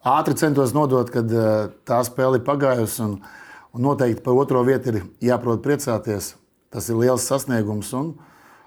ātri 0.05 0.37
centos 0.39 0.75
nodot, 0.77 1.11
ka 1.11 1.25
uh, 1.25 1.53
tā 1.89 2.01
spēle 2.07 2.41
ir 2.41 2.47
pagājusi 2.47 3.03
un, 3.07 3.19
un 3.75 3.87
noteikti 3.89 4.25
par 4.25 4.41
otro 4.41 4.65
vietu 4.67 4.93
ir 4.93 5.01
jāprot 5.25 5.65
priecāties. 5.65 6.35
Tas 6.75 6.91
ir 6.91 6.99
liels 6.99 7.27
sasniegums 7.29 7.93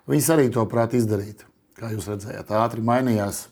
viņas 0.07 0.31
arī 0.33 0.49
to 0.53 0.63
prāt 0.71 0.95
izdarīt. 0.97 1.43
Kā 1.77 1.91
jūs 1.93 2.07
redzējāt, 2.09 2.49
ātri 2.57 2.81
mainījās 2.81 3.45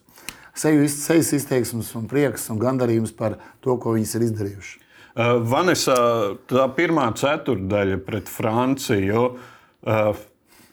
sejas 0.56 1.34
izteiksmes 1.36 1.92
un 2.00 2.08
prieks 2.08 2.48
un 2.50 2.62
gandarījums 2.62 3.12
par 3.16 3.38
to, 3.62 3.76
ko 3.78 3.96
viņas 3.98 4.16
ir 4.16 4.28
izdarījušas. 4.30 4.82
Uh, 5.16 5.38
Vanessa, 5.48 5.96
tā 6.50 6.66
pirmā 6.76 7.10
ceturdaļa 7.16 8.00
pret 8.04 8.32
Franciju. 8.32 9.28
Uh, 9.86 10.16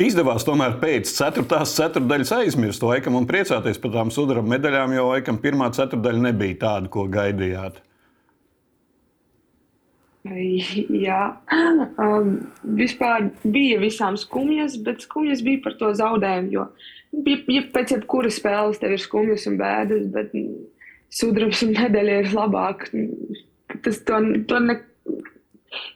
Izdevās 0.00 0.46
tomēr 0.48 0.78
pēc 0.80 1.10
ceturtās 1.12 1.74
ceturdaļas 1.76 2.32
aizmirst 2.38 2.84
laikam 2.86 3.18
un 3.18 3.26
priecāties 3.28 3.80
par 3.82 3.92
tām 3.92 4.12
sudraba 4.14 4.48
medaļām, 4.54 4.94
jo 4.96 5.08
laikam 5.10 5.40
pirmā 5.42 5.68
ceturdaļa 5.76 6.28
nebija 6.30 6.60
tāda, 6.64 6.92
ko 6.92 7.04
gaidījāt. 7.12 7.82
Jā, 10.22 11.22
um, 11.98 12.36
vispār 12.78 13.26
bija 13.42 13.80
visām 13.82 14.16
skumjas, 14.16 14.78
bet 14.78 15.02
skumjas 15.02 15.42
bija 15.42 15.64
par 15.64 15.74
to 15.80 15.90
zaudējumu. 15.98 16.52
Jo 16.54 16.68
ja, 17.26 17.38
ja 17.56 17.62
pēc 17.74 17.96
jebkuras 17.96 18.38
spēles 18.38 18.78
tev 18.80 18.94
ir 18.94 19.02
skumjas 19.02 19.48
un 19.50 19.58
bēdas, 19.60 20.06
bet 20.14 20.32
sudrabs 21.12 21.64
un 21.66 21.74
medaļa 21.76 22.20
ir 22.22 22.30
labāk 22.36 22.86
tas 23.82 23.98
to, 24.06 24.20
to 24.48 24.60
ne, 24.62 24.78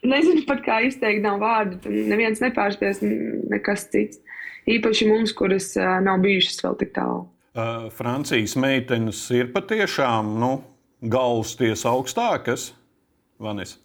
nezinu 0.07 0.45
pat 0.49 0.63
kā 0.67 0.81
izteikt, 0.87 1.23
nav 1.25 1.41
vārdu. 1.43 1.81
Neviens 1.87 2.43
nepārspēs 2.45 3.03
nekas 3.03 3.89
cits. 3.93 4.23
Īpaši 4.67 5.09
mums, 5.11 5.35
kuras 5.37 5.71
uh, 5.79 5.99
nav 6.03 6.21
bijušas 6.25 6.63
vēl 6.65 6.79
tik 6.83 6.95
tālu. 6.97 7.27
Uh, 7.57 7.87
Francijas 7.95 8.57
meitenes 8.61 9.23
ir 9.33 9.53
patiešām 9.55 10.35
nu, 10.43 10.53
galvas 11.01 11.55
tiesa 11.57 11.95
augstākas, 11.95 12.73
Vanis. 13.41 13.77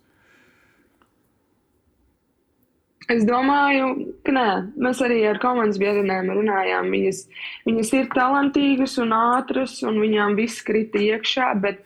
Es 3.11 3.25
domāju, 3.27 3.87
ka 4.23 4.33
nē. 4.35 4.47
Mēs 4.79 5.01
arī 5.03 5.21
ar 5.27 5.39
komandas 5.41 5.79
biedriem 5.81 6.29
runājām. 6.31 6.91
Viņas, 6.93 7.23
viņas 7.67 7.93
ir 7.97 8.11
talantīgas 8.13 8.95
un 9.03 9.11
ātras, 9.17 9.79
un 9.87 9.99
viņām 9.99 10.37
viss 10.39 10.63
krita 10.63 11.01
iekšā. 11.01 11.49
Bet 11.63 11.81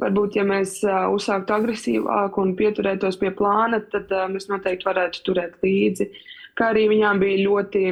Varbūt, 0.00 0.38
ja 0.38 0.44
mēs 0.48 0.78
uh, 0.86 1.10
uzsāktu 1.12 1.52
agresīvāk 1.52 2.38
un 2.40 2.54
pieturētos 2.56 3.18
pie 3.20 3.32
plāna, 3.36 3.82
tad 3.92 4.12
uh, 4.14 4.28
mēs 4.32 4.48
noteikti 4.48 4.88
varētu 4.88 5.24
turēt 5.26 5.58
līdzi. 5.64 6.08
Kā 6.56 6.70
arī 6.72 6.86
viņām 6.90 7.20
bija 7.20 7.42
ļoti 7.44 7.82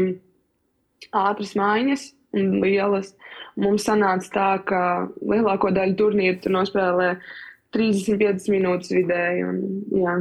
ātras 1.17 1.53
maiņas 1.59 2.07
un 2.39 2.59
lielas. 2.63 3.13
Mums 3.59 3.87
sanāca 3.89 4.33
tā, 4.35 4.49
ka 4.69 4.81
lielāko 5.21 5.73
daļu 5.75 5.99
turnīru 5.99 6.41
tur 6.43 6.55
nospēlē 6.57 7.13
35 7.77 8.49
minūtes 8.55 8.93
vidēji. 8.95 9.45
Un, 9.49 9.63
jā. 10.01 10.17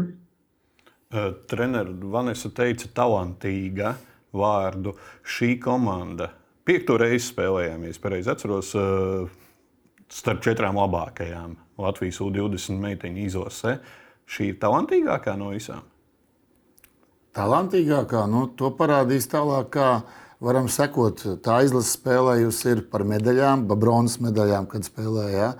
Treneris 1.47 2.03
Vanessa 2.11 2.51
teica, 2.51 2.89
talantīga 2.99 3.95
vārdu. 4.35 4.95
Šī 5.23 5.55
komanda 5.63 6.33
piekto 6.67 6.97
reizi 6.99 7.29
spēlējāmies, 7.29 7.99
pareizi 8.03 8.33
atceros, 8.33 8.73
uh, 8.75 9.46
starp 10.13 10.43
četrām 10.45 10.77
labākajām. 10.79 11.55
Latvijas 11.77 12.19
U-20 12.23 12.79
meiteņu 12.81 13.25
izlase. 13.25 13.77
Šī 14.27 14.51
ir 14.51 14.59
talantīgākā 14.61 15.35
no 15.39 15.51
visām. 15.53 15.83
Talantīgākā, 17.37 18.23
nu, 18.31 18.47
to 18.57 18.71
parādīs 18.73 19.29
tālāk, 19.29 19.69
kā 19.75 19.89
varam 20.43 20.69
sekot. 20.71 21.21
Tā 21.45 21.59
izlase 21.67 21.93
spēlējusi 21.99 22.71
ir 22.73 22.83
par 22.91 23.05
medaļām, 23.07 23.67
par 23.69 23.79
bronzas 23.81 24.17
medaļām, 24.25 24.69
kad 24.71 24.87
spēlēja. 24.87 25.51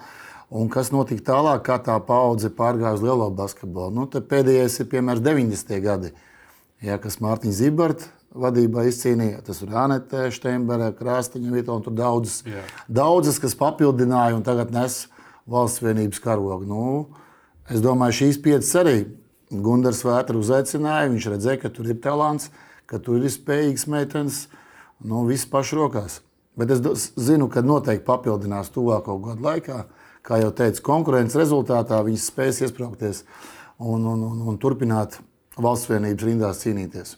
Un 0.57 0.71
kas 0.73 0.93
notika 0.95 1.25
tālāk, 1.33 1.65
kā 1.67 1.77
tā 1.83 1.97
paudze 2.07 2.49
pārgāja 2.55 2.97
uz 2.97 3.03
lielo 3.03 3.27
basketbolu? 3.35 3.93
Nu, 3.93 4.07
pēdējais 4.07 4.79
ir 4.81 4.89
piemēram 4.93 5.25
90. 5.25 5.79
gadi, 5.83 6.13
ja, 6.81 6.97
kas 7.03 7.19
Mārtiņš 7.23 7.57
Zibarts 7.59 8.09
vadībā 8.41 8.85
izcīnīja. 8.89 9.41
Tas 9.47 9.61
ir 9.65 9.73
Anete, 9.75 10.27
Steinberga, 10.33 10.91
Krāstiņa 10.97 11.53
vietā 11.53 11.75
un 11.75 11.85
tur 11.85 11.95
daudzas, 11.97 12.41
Jā. 12.47 12.63
daudzas, 12.87 13.39
kas 13.43 13.57
papildināja 13.57 14.37
un 14.37 14.45
tagad 14.45 14.73
nes 14.75 15.05
valsts 15.47 15.83
vienības 15.83 16.21
karogu. 16.23 16.67
Nu, 16.67 16.85
es 17.71 17.83
domāju, 17.83 18.21
šīs 18.21 18.39
piecas 18.43 18.73
arī 18.81 18.97
Gunārs 19.51 20.03
Vētra 20.05 20.37
uzaicināja. 20.39 21.11
Viņš 21.13 21.29
redzēja, 21.33 21.61
ka 21.63 21.73
tur 21.73 21.91
ir 21.91 21.99
talants, 22.03 22.49
ka 22.89 22.99
tur 23.03 23.23
ir 23.23 23.33
spējīgs 23.33 23.87
meitenes. 23.91 24.45
Nu, 25.03 25.23
viss 25.29 25.47
pašu 25.49 25.81
rokās. 25.83 26.21
Bet 26.57 26.73
es 26.73 27.11
zinu, 27.13 27.51
ka 27.53 27.61
noteikti 27.61 28.05
papildinās 28.07 28.73
tuvāko 28.73 29.19
gadu 29.21 29.45
laikā. 29.45 29.83
Kā 30.25 30.41
jau 30.41 30.49
teicu, 30.51 30.81
konkurences 30.83 31.37
rezultātā 31.39 32.01
viņas 32.03 32.25
spēs 32.31 32.63
iesprāgties 32.65 33.21
un, 33.77 34.01
un, 34.01 34.25
un, 34.25 34.41
un 34.49 34.57
turpināt 34.59 35.19
valsts 35.55 35.87
vienības 35.91 36.27
rindās 36.27 36.65
cīnīties. 36.65 37.15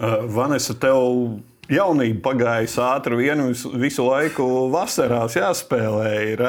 Uh, 0.00 0.22
Vanessa, 0.32 0.72
tev 0.80 1.42
jaunība 1.70 2.22
pagājusi 2.30 2.80
ātri, 2.82 3.18
vienu 3.20 3.50
visu 3.78 4.06
laiku 4.06 4.46
vasarās 4.72 5.36
jāspēlē. 5.38 6.10
Ir, 6.32 6.42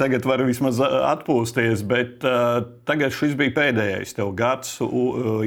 tagad 0.00 0.26
var 0.28 0.44
vismaz 0.46 0.80
atpūsties, 0.80 1.84
bet 1.88 2.24
tagad 2.88 3.14
šis 3.16 3.36
bija 3.38 3.56
pēdējais 3.58 4.16
tev 4.16 4.32
gads 4.38 4.78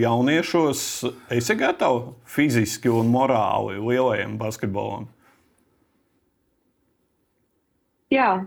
jauniešos. 0.03 0.85
Esi 1.33 1.57
gatavs 1.59 2.13
fiziski 2.29 2.91
un 2.93 3.11
morāli 3.13 3.79
lielajam 3.81 4.37
basketbolam? 4.41 5.07
Jā, 8.13 8.43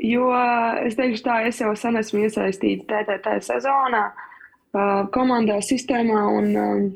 jo 0.00 0.30
es 0.86 0.94
teikšu 0.96 1.26
tā, 1.26 1.42
es 1.50 1.58
jau 1.60 1.74
sen 1.76 2.00
esmu 2.00 2.22
iesaistīta 2.24 3.02
TTT 3.04 3.36
sezonā, 3.50 4.06
komandā, 5.12 5.58
sistēmā. 5.60 6.22
Un, 6.38 6.54
uh, 6.56 6.86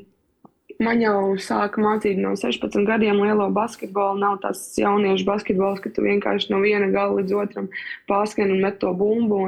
Man 0.79 1.01
jau 1.03 1.33
sāka 1.43 1.81
mācīt 1.83 2.15
no 2.23 2.37
16 2.39 2.85
gadiem 2.87 3.17
lielo 3.19 3.49
basketbolu. 3.51 4.21
Nav 4.21 4.37
tas 4.45 4.61
jauniešu 4.79 5.25
basketbols, 5.27 5.81
ka 5.83 5.91
tu 5.91 6.05
vienkārši 6.05 6.53
no 6.53 6.61
viena 6.63 6.87
gala 6.93 7.17
līdz 7.17 7.33
otram 7.35 7.65
pārskrien 8.07 8.53
un 8.53 8.61
met 8.63 8.77
to 8.79 8.93
bumbu. 8.95 9.41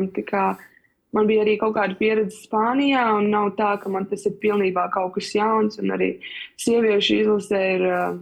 Man 1.16 1.28
bija 1.28 1.46
arī 1.46 1.54
kaut 1.60 1.78
kāda 1.78 1.96
pieredze 2.00 2.36
Spānijā, 2.36 3.06
un 3.16 3.30
nav 3.32 3.54
tā, 3.56 3.70
ka 3.80 3.92
man 3.92 4.10
tas 4.12 4.26
ir 4.28 4.36
pilnībā 4.44 4.90
kaut 4.92 5.14
kas 5.16 5.30
jauns. 5.36 5.80
Un 5.80 5.94
arī 5.96 6.10
sieviešu 6.60 7.20
izlasē 7.22 7.62
ir 7.78 7.86
uh, 7.88 8.18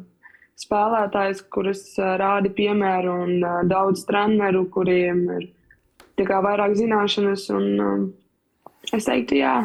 spēlētājs, 0.62 1.42
kuras 1.54 1.82
uh, 1.98 2.14
rāda 2.22 2.52
piemēru, 2.54 3.16
un 3.26 3.34
uh, 3.40 3.64
daudz 3.70 4.06
treneru, 4.10 4.68
kuriem 4.74 5.24
ir 5.38 5.48
kā, 6.30 6.44
vairāk 6.46 6.78
zināšanas. 6.78 7.48
Un, 7.58 7.66
uh, 7.82 8.70
es 8.94 9.10
teiktu, 9.10 9.42
jā. 9.42 9.56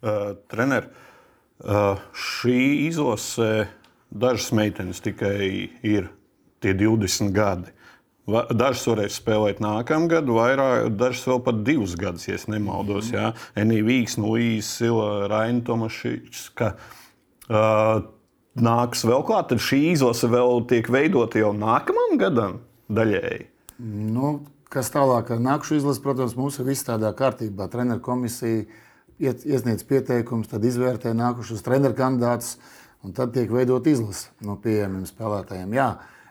Uh, 0.00 0.32
trener, 0.48 0.88
Uh, 0.88 1.07
šī 1.58 2.86
izlase 2.86 3.66
dažas 4.10 4.52
meitenes 4.52 5.00
tikai 5.02 5.70
ir 5.82 6.08
tie 6.62 6.74
20 6.74 7.32
gadi. 7.34 7.72
Dažas 8.28 8.84
varēs 8.84 9.16
spēlēt 9.22 9.60
nākamgad, 9.64 10.28
vairāk, 10.28 10.90
dažas 11.00 11.24
vēl 11.30 11.40
pat 11.46 11.62
divus 11.64 11.94
gadus, 11.96 12.28
ja 12.28 12.36
nemaldos. 12.46 13.10
Mm 13.12 13.16
-hmm. 13.16 13.32
Enija 13.54 13.84
Vīgs, 13.84 14.18
Luīsa 14.18 14.62
Sila, 14.62 15.26
Raina 15.28 15.64
Tomašs. 15.64 16.52
Uh, 17.48 18.02
nāks 18.54 19.04
vēl 19.04 19.24
klāt, 19.24 19.48
tad 19.48 19.58
šī 19.58 19.92
izlase 19.92 20.28
vēl 20.28 20.66
tiek 20.68 20.88
veidota 20.88 21.38
jau 21.38 21.52
nākamajam 21.52 22.18
gadam 22.18 22.58
daļēji. 22.90 23.46
Nu, 24.12 24.40
kas 24.68 24.90
tālāk 24.90 25.30
ar 25.30 25.38
nākšu 25.38 25.78
izlasi, 25.78 26.02
protams, 26.02 26.36
mums 26.36 26.58
ir 26.58 26.68
viss 26.68 26.84
tādā 26.84 27.12
kārtībā. 27.16 27.68
Treneru 27.72 28.00
komisija 28.00 28.66
iesniedz 29.18 29.84
pieteikumus, 29.88 30.50
tad 30.50 30.64
izvērtē 30.66 31.12
nākušos 31.16 31.64
treneru 31.66 31.96
kandidātus, 31.98 32.56
un 33.04 33.14
tad 33.16 33.34
tiek 33.34 33.50
veidot 33.52 33.86
izlase 33.90 34.30
no 34.44 34.56
pieejamiem 34.62 35.06
spēlētājiem. 35.08 35.74
Jā, 35.74 35.88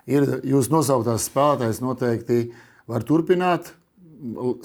ir 0.10 0.28
jūs 0.48 0.72
nosauktās 0.72 1.28
spēlētājs 1.30 1.82
noteikti 1.84 2.42
var 2.88 3.06
turpināt, 3.08 3.74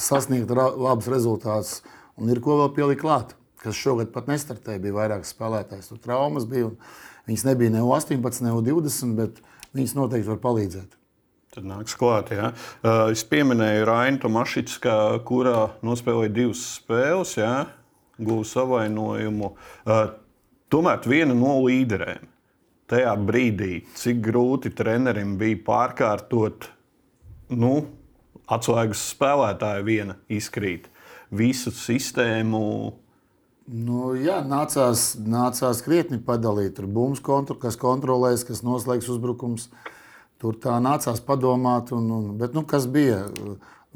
sasniegt 0.01 0.51
labus 0.55 1.11
rezultātus, 1.13 1.81
un 2.17 2.31
ir 2.33 2.41
ko 2.43 2.63
vēl 2.63 2.75
pielikt 2.77 3.03
klāt. 3.03 3.37
Kas 3.63 3.79
šogad 3.79 4.11
pat 4.11 4.27
nestartēja, 4.27 4.81
bija 4.83 4.97
vairāk 4.97 5.27
spēlētājs. 5.29 5.93
Tur 5.93 6.01
traumas 6.03 6.49
bija. 6.51 6.73
Viņas 7.31 7.45
nebija 7.47 7.71
ne 7.71 7.85
18, 7.87 8.43
ne 8.43 8.55
20, 8.59 9.13
bet 9.15 9.39
viņas 9.77 9.95
noteikti 9.95 10.31
var 10.33 10.41
palīdzēt. 10.43 10.97
Tad 11.55 11.69
nāks 11.69 11.95
klāt. 11.95 12.33
Ja. 12.35 12.51
Es 13.13 13.23
pieminēju 13.29 13.87
Rainu 13.87 14.19
Tomašits, 14.25 14.81
kurā 15.29 15.69
nospēlēja 15.87 16.35
divas 16.41 16.65
spēles. 16.81 17.37
Ja 17.39 17.53
guva 18.19 18.45
savainojumu. 18.49 19.55
Tomēr 20.73 21.09
viena 21.09 21.37
no 21.37 21.59
līderēm 21.65 22.29
tajā 22.93 23.13
brīdī, 23.25 23.83
cik 23.97 24.21
grūti 24.25 24.73
trenerim 24.77 25.37
bija 25.41 25.61
pārkārtot, 25.65 26.69
nu, 27.57 27.77
atslēgas 28.53 29.05
spēlētāju 29.15 29.87
viena 29.87 30.19
izkrīt, 30.33 30.91
visu 31.33 31.73
sistēmu. 31.73 32.63
Nu, 33.73 34.13
jā, 34.19 34.41
nācās, 34.45 35.13
nācās 35.23 35.81
krietni 35.87 36.19
padalīt. 36.21 36.75
Tur 36.77 36.89
būs 36.91 37.23
kontrol, 37.25 37.61
kas 37.63 37.79
kontrolēs, 37.81 38.45
kas 38.45 38.65
noslēgs 38.67 39.09
uzbrukums. 39.13 39.69
Tur 40.43 40.59
tā 40.61 40.77
nācās 40.83 41.23
padomāt. 41.25 41.95
Un, 41.95 42.11
un, 42.11 42.25
bet 42.41 42.57
nu, 42.59 42.67
kas 42.69 42.89
bija 42.91 43.23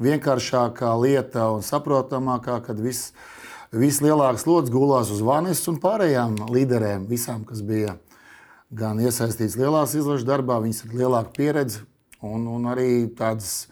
vienkāršākā 0.01 0.93
lieta 1.01 1.49
un 1.53 1.65
saprotamākā, 1.67 2.61
kad 2.65 2.79
viss 2.81 3.11
vislielākais 3.75 4.45
slodzes 4.45 4.73
gulās 4.73 5.11
uz 5.13 5.23
Vanes 5.25 5.63
un 5.67 5.79
pārējām 5.83 6.37
līderēm, 6.51 7.07
visām, 7.09 7.43
kas 7.47 7.63
bija 7.65 7.97
gan 8.71 8.99
iesaistīts 8.99 9.57
lielās 9.59 9.95
izlases 9.95 10.27
darbā, 10.27 10.59
viņas 10.63 10.85
ir 10.85 10.95
lielāka 11.03 11.33
pieredze 11.35 11.83
un, 12.21 12.47
un 12.51 12.69
arī 12.71 13.07
tādas 13.17 13.67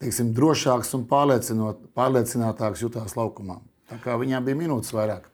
teiksim, 0.00 0.32
drošākas 0.36 0.94
un 0.96 1.04
pārliecinātākas 1.10 2.84
jutās 2.86 3.16
laukumā. 3.18 3.60
Tā 3.90 3.98
kā 4.02 4.16
viņām 4.20 4.46
bija 4.46 4.58
minūtes 4.58 4.94
vairāk. 4.94 5.26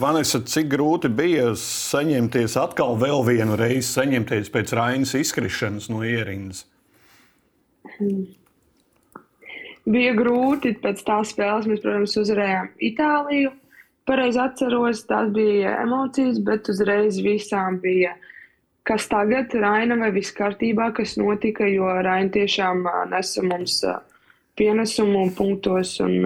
Vanessa, 0.00 0.40
cik 0.46 0.70
grūti 0.72 1.10
bija 1.12 1.50
saņemties 1.58 2.54
atkal 2.60 2.94
vēl 3.00 3.24
vienu 3.26 3.58
reizi, 3.58 3.88
saņemties 3.90 4.52
pēc 4.54 4.72
Rainas 4.78 5.12
izkrišanas 5.18 5.90
no 5.92 6.04
ierindas? 6.06 6.64
Bija 9.88 10.12
grūti 10.16 10.74
pēc 10.82 11.00
tās 11.06 11.32
spēles. 11.32 11.68
Mēs, 11.70 11.80
protams, 11.84 12.16
uzvarējām 12.20 12.72
Itāliju. 12.90 13.54
Pareizi 14.08 14.40
atceros, 14.40 15.02
tās 15.08 15.28
bija 15.34 15.74
emocijas, 15.82 16.40
bet 16.44 16.68
uzreiz 16.72 17.20
visām 17.24 17.80
bija. 17.82 18.14
Kas 18.88 19.04
tagad, 19.10 19.52
Raina, 19.52 19.98
vai 20.00 20.08
viss 20.14 20.32
kārtībā, 20.32 20.88
kas 20.96 21.18
notika, 21.20 21.66
jo 21.68 21.90
Raina 22.04 22.32
tiešām 22.32 22.86
nesa 23.12 23.44
mums 23.44 23.82
pienesumu 24.56 25.26
punktos. 25.36 25.98
Un, 26.00 26.24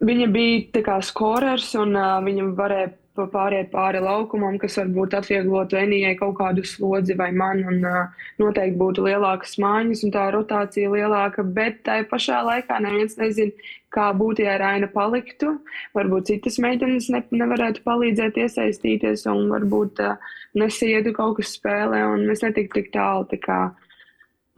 viņa 0.00 0.30
bija 0.32 0.96
skorers, 1.04 1.74
un 1.80 1.96
viņa 2.28 2.48
varēja 2.56 2.94
pāriet 3.16 3.68
pāri 3.72 4.00
laukumam, 4.00 4.56
kas 4.60 4.78
varbūt 4.80 5.14
atvieglotu 5.18 5.76
Enijai 5.76 6.14
kaut 6.16 6.38
kādu 6.38 6.64
slodzi 6.64 7.16
vai 7.18 7.30
man, 7.32 7.60
un 7.68 7.84
uh, 7.84 8.24
noteikti 8.40 8.78
būtu 8.80 9.04
lielākas 9.04 9.58
mājas 9.60 10.04
un 10.06 10.14
tā 10.14 10.30
rotācija 10.32 10.90
lielāka, 10.92 11.44
bet 11.44 11.82
tai 11.84 12.02
pašā 12.08 12.40
laikā 12.46 12.80
neviens 12.80 13.18
nezina, 13.20 13.52
kā 13.92 14.08
būtu, 14.16 14.46
ja 14.46 14.56
Raina 14.60 14.88
paliktu. 14.88 15.58
Varbūt 15.96 16.30
citas 16.30 16.56
meitenes 16.62 17.10
ne, 17.12 17.20
nevarētu 17.30 17.84
palīdzēt 17.84 18.40
iesaistīties, 18.46 19.26
un 19.28 19.52
varbūt 19.52 20.00
uh, 20.00 20.32
nesietu 20.56 21.12
kaut 21.16 21.36
kas 21.40 21.52
spēlē, 21.58 22.06
un 22.14 22.24
mēs 22.30 22.44
netiktu 22.46 22.80
tik 22.80 22.92
tālu. 22.96 23.28
Tā 23.28 23.40
kā, 23.44 23.60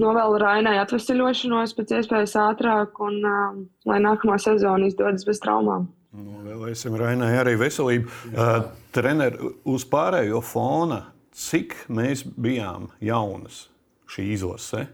Novēlu 0.02 0.38
Rainai 0.42 0.78
atvesaļošanos 0.82 1.74
pēc 1.78 1.98
iespējas 2.00 2.38
ātrāk, 2.42 2.98
un 3.02 3.20
uh, 3.22 3.60
lai 3.86 4.00
nākamā 4.02 4.38
sezona 4.42 4.90
izdodas 4.90 5.26
bez 5.26 5.42
traumām. 5.42 5.90
Novēlēsim 6.14 6.94
Rainai 6.98 7.33
arī 7.40 7.57
veselību. 7.59 8.11
Uh, 8.31 8.68
Trener, 8.94 9.35
uz 9.66 9.83
pārējo 9.90 10.38
fona, 10.46 11.00
cik 11.35 11.74
mēs 11.90 12.22
bijām 12.38 12.87
jaunas 13.03 13.64
šī 14.14 14.29
izlase? 14.37 14.85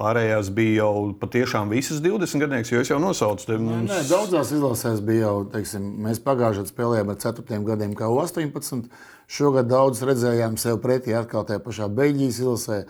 Pārējās 0.00 0.48
bija 0.50 0.80
jau 0.80 1.12
patiešām 1.20 1.68
visas 1.70 2.00
20 2.02 2.40
gadnieces, 2.42 2.72
jo 2.72 2.80
es 2.82 2.88
jau 2.90 2.96
nosaucu 3.02 3.46
tevi. 3.46 3.60
Mums... 3.62 3.84
Nē, 3.92 4.00
nē, 4.00 4.06
daudzās 4.08 4.50
izlasēs 4.56 5.04
bija 5.06 5.28
jau, 5.28 5.36
teiksim, 5.52 5.84
mēs 6.06 6.18
pagājušajā 6.24 6.64
gadā 6.64 6.72
spēlējām 6.72 7.12
ar 7.12 7.20
4 7.22 7.60
gadiem, 7.68 7.92
kā 7.98 8.08
18. 8.10 8.88
Šogad 9.30 9.68
daudz 9.70 10.02
redzējām 10.08 10.56
sev 10.60 10.80
pretī 10.82 11.14
atkal 11.14 11.46
tajā 11.46 11.62
pašā 11.62 11.86
Beļģijas 11.94 12.40
izlasē, 12.42 12.80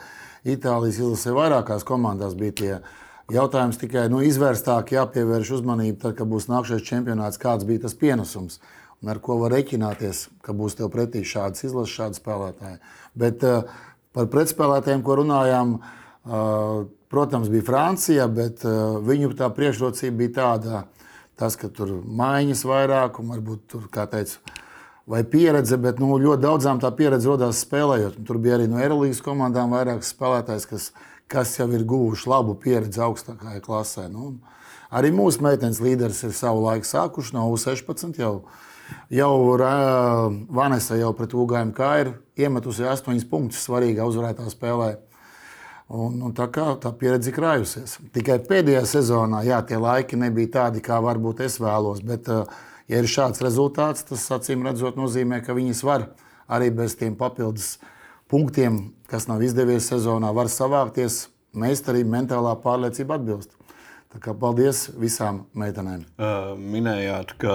Itālijas 0.55 1.03
izlasē, 1.03 1.35
vairākās 1.37 1.85
komandās 1.89 2.39
bija 2.41 2.57
tie 2.63 2.73
Jautājums 3.33 3.79
tikai 3.81 4.09
nu, 4.13 4.21
izvērstāk 4.21 4.93
jāpievērš 4.93 5.55
uzmanība, 5.57 5.97
tad, 6.03 6.17
kad 6.19 6.29
būs 6.29 6.51
nākamais 6.51 6.85
čempionāts, 6.85 7.41
kāds 7.41 7.65
bija 7.65 7.87
tas 7.87 7.97
pienesums 7.97 8.59
un 9.05 9.13
ar 9.13 9.21
ko 9.21 9.39
var 9.41 9.53
reķināties, 9.53 10.27
ka 10.45 10.53
būs 10.57 10.77
tev 10.79 10.91
pretī 10.93 11.21
šādas 11.29 11.65
izlases, 11.67 11.93
šādi 11.93 12.21
spēlētāji. 12.21 12.79
Bet 13.21 13.45
uh, 13.45 13.71
par 14.17 14.29
pretspēlētājiem, 14.33 15.03
ko 15.05 15.19
runājām, 15.21 15.75
uh, 15.77 16.85
protams, 17.13 17.51
bija 17.53 17.67
Francija, 17.69 18.29
bet 18.33 18.65
uh, 18.65 18.99
viņu 19.05 19.35
tā 19.37 19.51
priekšrocība 19.57 20.21
bija 20.23 20.35
tāda, 20.39 20.83
tas, 21.41 21.57
ka 21.61 21.69
tur 21.73 21.97
maiņas 22.05 22.65
vairāk 22.69 23.21
un 23.21 23.33
varbūt 23.35 23.65
tur, 23.73 23.89
kā 23.93 24.05
teicu, 24.09 24.41
vai 25.11 25.21
pieredze, 25.29 25.77
bet 25.81 26.01
nu, 26.01 26.13
ļoti 26.21 26.45
daudzām 26.45 26.81
tā 26.81 26.93
pieredze 26.97 27.29
radās 27.29 27.61
spēlējot. 27.67 28.21
Tur 28.25 28.41
bija 28.41 28.57
arī 28.57 28.71
no 28.73 28.81
Eirolandes 28.81 29.21
komandām 29.25 29.73
vairākas 29.77 30.15
spēlētājas, 30.17 30.69
kas 30.71 30.93
kas 31.35 31.57
jau 31.59 31.67
ir 31.75 31.83
guvuši 31.89 32.31
labu 32.31 32.55
pieredzi 32.63 33.03
augstākajā 33.03 33.63
klasē. 33.65 34.07
Nu, 34.13 34.37
arī 34.95 35.11
mūsu 35.15 35.43
meitenes 35.45 35.83
līderis 35.83 36.23
ir 36.29 36.37
savu 36.37 36.63
laiku 36.65 36.87
sākuši 36.89 37.35
no 37.35 37.49
U16. 37.53 38.15
Jau, 38.23 38.35
jau 39.11 39.33
Vanessa 40.55 40.99
jau 41.01 41.11
pret 41.19 41.35
UGMK 41.35 41.91
ir 42.05 42.15
iemetusi 42.47 42.87
8 42.87 43.27
punktus 43.31 43.67
svarīgā 43.67 44.07
uzvarētā 44.07 44.47
spēlē. 44.53 44.95
Un, 45.95 46.17
un 46.25 46.33
tā 46.33 46.47
kā 46.49 46.71
tā 46.81 46.95
pieredze 46.97 47.29
ir 47.29 47.37
krājusies. 47.37 47.99
Tikai 48.15 48.39
pēdējā 48.47 48.87
sezonā, 48.89 49.43
jā, 49.45 49.59
tie 49.69 49.77
laiki 49.77 50.17
nebija 50.17 50.55
tādi, 50.55 50.81
kā 50.85 50.97
varbūt 51.05 51.43
es 51.45 51.59
vēlos. 51.61 52.01
Bet, 52.09 52.31
uh, 52.33 52.49
ja 52.89 53.03
ir 53.03 53.11
šāds 53.11 53.43
rezultāts, 53.45 54.07
tas 54.09 54.25
acīm 54.33 54.65
redzot, 54.65 54.97
nozīmē, 54.97 55.43
ka 55.45 55.57
viņas 55.57 55.83
var 55.85 56.07
arī 56.49 56.71
bez 56.73 56.97
tiem 56.97 57.19
papildus 57.21 57.75
punktiem, 58.33 58.95
kas 59.15 59.29
nav 59.31 59.43
izdevies 59.47 59.87
sezonā, 59.93 60.33
var 60.35 60.51
savākties. 60.51 61.29
Meistarība, 61.55 62.17
mentālā 62.17 62.57
pārliecība 62.59 63.15
atbilst. 63.15 63.53
Tā 64.11 64.19
kā 64.23 64.33
paldies 64.39 64.89
visām 64.99 65.45
meitenēm. 65.59 66.03
Minējāt, 66.59 67.37
ka 67.39 67.55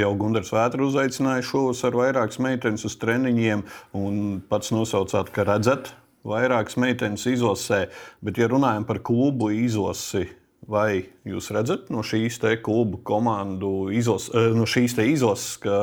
jau 0.00 0.10
Gunārs 0.20 0.52
Vētra 0.52 0.84
uzaicināja 0.84 1.46
šovasar 1.48 1.96
vairākas 1.96 2.36
meitenes 2.44 2.84
uz 2.84 2.98
treniņiem, 3.00 3.64
un 3.96 4.20
pats 4.48 4.74
nosaucāt, 4.76 5.32
ka 5.32 5.46
redzat 5.48 5.94
vairākas 6.28 6.76
meitenes 6.80 7.24
izlasē. 7.32 7.86
Bet, 8.24 8.40
ja 8.40 8.50
runājam 8.52 8.84
par 8.88 9.00
klubu 9.04 9.48
izlasi, 9.56 10.26
vai 10.68 11.06
jūs 11.28 11.48
redzat 11.56 11.88
no 11.92 12.04
šīs 12.04 12.40
klubu 12.64 13.00
komandu 13.00 13.88
izlases, 13.92 14.36
no 14.52 14.68
šīs 14.68 15.00
izlases, 15.00 15.56
ka 15.64 15.80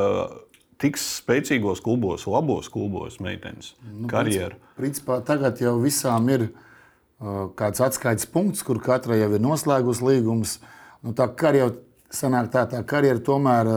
tiks 0.82 1.04
spēcīgos 1.22 1.84
klubos, 1.86 2.26
labos 2.30 2.70
klubos 2.74 3.20
meitenes 3.24 3.76
nu, 3.86 4.10
karjeru? 4.12 4.58
Principā, 4.80 5.20
tagad 5.26 5.62
jau 5.62 5.78
visām 5.84 6.30
ir 6.34 6.50
kāds 7.58 7.82
atskaites 7.86 8.26
punkts, 8.30 8.64
kur 8.66 8.82
katra 8.82 9.20
jau 9.20 9.30
ir 9.36 9.44
noslēgusi 9.44 10.06
līgumus. 10.08 10.58
Nu, 11.06 11.14
tā 11.18 11.28
karjera 11.38 11.76
sanāk 12.14 12.50
tā, 12.54 12.66
tā 12.70 12.82
karjera 12.88 13.22
tomēr 13.24 13.70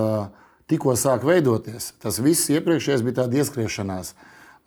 tikko 0.70 0.96
sāk 0.98 1.26
veidoties. 1.28 1.92
Tas 2.00 2.20
viss 2.24 2.50
iepriekšējais 2.52 3.04
bija 3.04 3.22
tāds 3.22 3.42
ieskriešanās. 3.42 4.14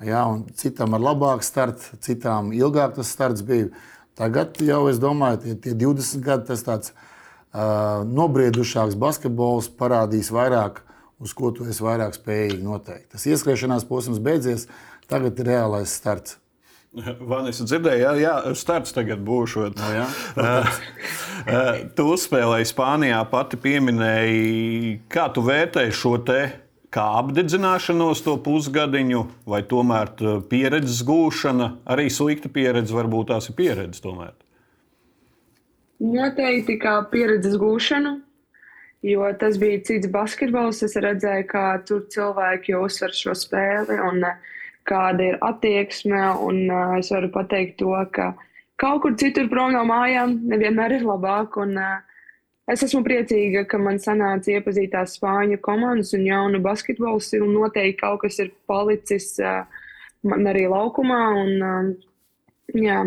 Jā, 0.06 0.22
citam 0.54 0.94
ar 0.94 1.02
labāku 1.02 1.46
startu, 1.46 1.98
citām 2.06 2.52
ilgāk 2.54 2.94
tas 3.00 3.10
starts 3.10 3.42
bija. 3.46 3.72
Tagad 4.18 4.60
jau 4.62 4.84
es 4.92 5.02
domāju, 5.02 5.42
tie, 5.44 5.56
tie 5.62 5.74
20 5.78 6.22
gadi 6.26 6.48
tas 6.50 6.64
tāds 6.66 6.94
uh, 6.94 8.06
nobriedušāks 8.06 8.98
basketbols 8.98 9.70
parādīs 9.78 10.30
vairāk, 10.34 10.84
uz 11.24 11.34
ko 11.38 11.52
tu 11.56 11.68
esi 11.70 11.84
vairāk 11.86 12.18
spējīgi 12.18 12.60
noteikt. 12.66 13.10
Tas 13.14 13.26
ieskriešanās 13.30 13.88
posms 13.90 14.22
beidzies, 14.24 14.68
tagad 15.10 15.40
ir 15.40 15.50
reālais 15.54 15.96
starts. 16.00 16.38
Vanis 17.32 17.60
dzirdēja, 17.62 18.14
jā, 18.14 18.14
jā, 18.22 18.54
starts 18.58 18.96
tagad 18.96 19.22
būšot. 19.26 19.78
No, 19.78 19.90
jā, 19.94 20.06
tu 21.98 22.08
uzspēlēji 22.14 22.70
Spānijā, 22.72 23.20
pati 23.32 23.60
pieminēji, 23.62 24.96
kā 25.12 25.28
tu 25.34 25.44
vērtēji 25.46 25.98
šo 25.98 26.16
te 26.28 26.42
kā 26.94 27.04
apdedzināšanos 27.20 28.24
to 28.26 28.38
pusgadiņu, 28.44 29.24
vai 29.50 29.62
tomēr 29.68 30.14
pieredzes 30.50 31.04
gūšana, 31.08 31.72
arī 31.90 32.08
slikta 32.14 32.52
pieredze, 32.52 32.96
varbūt 32.96 33.34
tās 33.34 33.50
ir 33.52 33.58
pieredze 33.58 34.02
tomēr. 34.04 34.34
Noteikti 35.98 36.78
kā 36.80 37.00
pieredzes 37.12 37.58
gūšanu, 37.60 38.20
jo 39.06 39.28
tas 39.40 39.58
bija 39.62 39.82
cits 39.86 40.10
basketbols. 40.12 40.84
Es 40.88 40.96
redzēju, 40.96 41.48
kā 41.52 41.66
tur 41.88 42.06
cilvēki 42.14 42.78
uzsver 42.80 43.14
šo 43.16 43.36
spēli. 43.38 44.00
Un, 44.10 44.24
uh, 44.26 44.56
kāda 44.88 45.32
ir 45.32 45.40
attieksme. 45.44 46.22
Un, 46.48 46.64
uh, 46.72 46.98
es 47.00 47.12
varu 47.14 47.30
pateikt 47.34 47.78
to, 47.82 47.94
ka 48.14 48.34
kaut 48.82 49.04
kur 49.04 49.16
citur 49.20 49.50
prom 49.52 49.74
no 49.76 49.84
mājām 49.88 50.38
nevienmēr 50.52 51.00
ir 51.00 51.08
labāk. 51.08 51.60
Un, 51.64 51.76
uh, 51.82 52.00
es 52.72 52.84
esmu 52.88 53.04
priecīga, 53.06 53.66
ka 53.70 53.80
man 53.82 54.02
sanāca 54.04 54.56
iepazīt 54.56 54.94
tās 54.96 55.18
spāņu 55.20 55.60
komandas 55.64 56.14
un 56.18 56.26
jaunu 56.28 56.64
basketbolu 56.64 57.24
stilu. 57.24 57.50
Noteikti 57.52 58.02
kaut 58.02 58.24
kas 58.26 58.40
ir 58.44 58.54
palicis 58.70 59.34
uh, 59.44 59.64
man 60.28 60.48
arī 60.50 60.68
laukumā. 60.72 61.24
Un, 61.44 61.58
uh, 61.64 62.78
jā, 62.78 63.02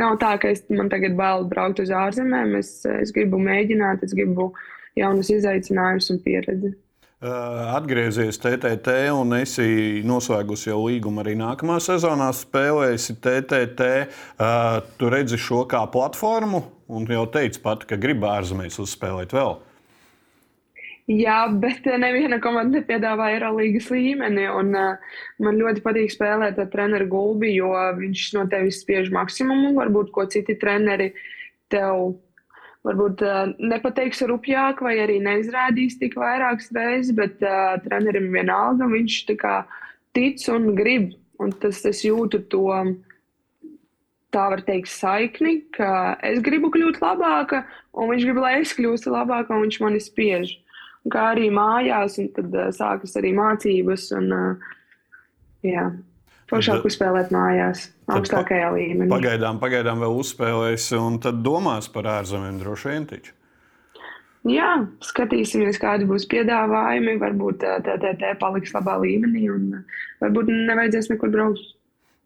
nav 0.00 0.18
tā, 0.22 0.34
ka 0.42 0.52
es, 0.52 0.66
man 0.72 0.92
tagad 0.92 1.16
bail 1.18 1.48
braukt 1.48 1.82
uz 1.84 1.92
ārzemēm. 1.94 2.58
Es, 2.60 2.80
es 2.88 3.14
gribu 3.16 3.40
mēģināt, 3.42 4.04
es 4.06 4.16
gribu 4.16 4.52
jaunus 5.00 5.32
izaicinājumus 5.34 6.12
un 6.14 6.22
pieredzi. 6.24 6.72
Atgriezies 7.20 8.38
TTT 8.40 9.10
un 9.12 9.34
esi 9.36 10.00
noslēgusi 10.08 10.70
jau 10.70 10.78
līgumu 10.86 11.20
arī 11.20 11.34
nākamā 11.36 11.76
sezonā. 11.84 12.30
Spēlēsi 12.32 13.18
TTT. 13.20 13.88
Tu 14.96 15.10
redzi 15.12 15.40
šo 15.40 15.66
kā 15.68 15.82
platformu 15.92 16.62
un 16.88 17.04
jau 17.04 17.26
teici 17.28 17.60
pat, 17.60 17.84
ka 17.84 18.00
gribi 18.00 18.24
ārzemēs 18.30 18.80
uzspēlēt 18.80 19.36
vēl. 19.36 19.58
Jā, 21.10 21.42
bet 21.58 21.84
neviena 21.98 22.38
komanda 22.42 22.78
nepiedāvā 22.78 23.32
Eirolandes 23.34 23.88
līmeni. 23.90 24.46
Un, 24.54 24.70
uh, 24.78 25.20
man 25.42 25.58
ļoti 25.58 25.82
patīk 25.82 26.12
spēlēt 26.14 26.60
ar 26.62 26.68
treneru 26.70 27.08
Gulbi, 27.10 27.50
jo 27.56 27.72
viņš 27.98 28.26
no 28.36 28.46
tevis 28.52 28.80
spiež 28.84 29.10
maksimumu. 29.14 29.74
Varbūt 29.78 30.12
ko 30.14 30.28
citi 30.30 30.54
treneri 30.60 31.10
tev 31.72 32.14
varbūt 32.86 33.22
uh, 33.26 33.52
nepateiks 33.58 34.22
rupjāk, 34.30 34.80
vai 34.84 34.96
arī 35.02 35.18
neizrādīs 35.24 35.98
tik 36.00 36.16
vairākas 36.20 36.70
reizes, 36.76 37.14
bet 37.16 37.42
uh, 37.44 37.76
trenerim 37.84 38.30
vienalga 38.32 38.88
viņš 38.90 39.20
kā, 39.40 39.60
tic 40.16 40.42
un 40.52 40.72
grib. 40.78 41.12
Un 41.40 41.54
tas 41.56 41.78
es 41.88 42.02
jūtu 42.04 42.42
to, 42.52 42.66
tā 44.34 44.42
var 44.52 44.60
teikt, 44.66 44.90
saikni, 44.92 45.62
ka 45.72 46.18
es 46.26 46.42
gribu 46.44 46.68
kļūt 46.72 47.00
labāka, 47.00 47.62
un 47.96 48.10
viņš 48.12 48.26
grib, 48.28 48.42
lai 48.44 48.58
es 48.60 48.74
kļūstu 48.76 49.14
labāka, 49.14 49.54
un 49.54 49.64
viņš 49.64 49.80
mani 49.80 50.02
spiež. 50.04 50.52
Un 51.00 51.14
kā 51.14 51.30
arī 51.32 51.48
mājās, 51.54 52.18
un 52.20 52.28
tad 52.36 52.52
uh, 52.52 52.68
sākas 52.76 53.16
arī 53.16 53.32
mācības. 53.36 54.10
Un, 54.18 54.32
uh, 54.36 54.70
jā. 55.64 55.88
Foršāk 56.50 56.86
uzspēlēt 56.88 57.30
mājās, 57.34 57.88
augstākajā 58.10 58.70
līmenī. 58.74 59.10
Pagaidām, 59.12 59.60
pagaidām 59.62 60.00
vēl 60.02 60.16
uzspēlēsi, 60.18 60.96
un 60.98 61.20
tad 61.22 61.44
domās 61.46 61.86
par 61.92 62.08
ārzemēm 62.18 62.58
droši 62.62 62.90
vien 62.90 63.06
taču. 63.10 63.36
Jā, 64.48 64.70
skatīsimies, 65.04 65.76
kādi 65.80 66.06
būs 66.08 66.24
piedāvājumi. 66.30 67.18
Varbūt 67.20 67.66
TTT 67.84 68.32
paliks 68.40 68.72
labā 68.72 68.96
līmenī, 69.02 69.44
un 69.52 69.84
varbūt 70.22 70.48
nevajadzēs 70.48 71.10
nekur 71.12 71.32
braukt. 71.34 71.74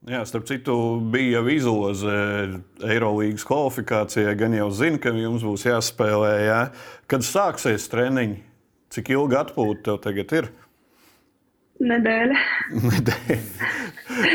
Jā, 0.05 0.21
starp 0.29 0.45
citu, 0.45 0.75
bija 1.11 1.41
jau 1.41 1.49
izloze 1.49 2.15
Eirolandes 2.85 3.47
kvalifikācijai. 3.49 4.35
Gan 4.37 4.55
jau 4.55 4.69
zinu, 4.69 5.01
ka 5.01 5.15
jums 5.17 5.47
būs 5.47 5.65
jāspēlē. 5.65 6.33
Jā. 6.45 6.59
Kad 7.11 7.25
sāksies 7.25 7.89
treniņi, 7.91 8.37
cik 8.95 9.11
ilgi 9.17 9.41
atpūta 9.41 9.89
tev 9.89 10.03
tagad 10.05 10.37
ir? 10.39 10.51
Nedēļa. 11.85 12.41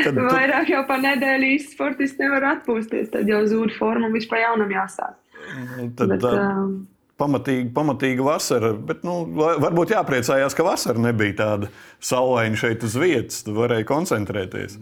Tad, 0.04 0.16
Vairāk 0.18 0.70
jau 0.72 0.84
par 0.88 1.02
nedēļu 1.02 1.50
īsti 1.56 1.74
sportisti 1.74 2.24
nevar 2.24 2.46
atpūsties. 2.54 3.10
Tad 3.14 3.28
jau 3.30 3.40
zūd 3.50 3.74
forma 3.78 4.08
un 4.08 4.14
vispār 4.14 4.44
jaunam 4.44 4.70
jāsāk. 4.74 5.16
Nu, 5.50 5.88
tad, 5.98 6.12
bet, 6.12 6.22
tā, 6.22 6.32
um, 6.52 6.72
pamatīgi, 7.20 7.68
pamatīgi 7.76 8.24
vasara. 8.26 8.72
Bet, 8.74 9.02
nu, 9.06 9.22
varbūt 9.34 9.94
jāpriecājās, 9.96 10.56
ka 10.56 10.66
vasara 10.66 11.02
nebija 11.10 11.38
tāda 11.42 11.70
saulaina 12.02 12.58
šeit 12.60 12.86
uz 12.86 12.96
vietas. 13.00 13.42
Tu 13.46 13.54
varēji 13.56 13.88
koncentrēties. 13.90 14.78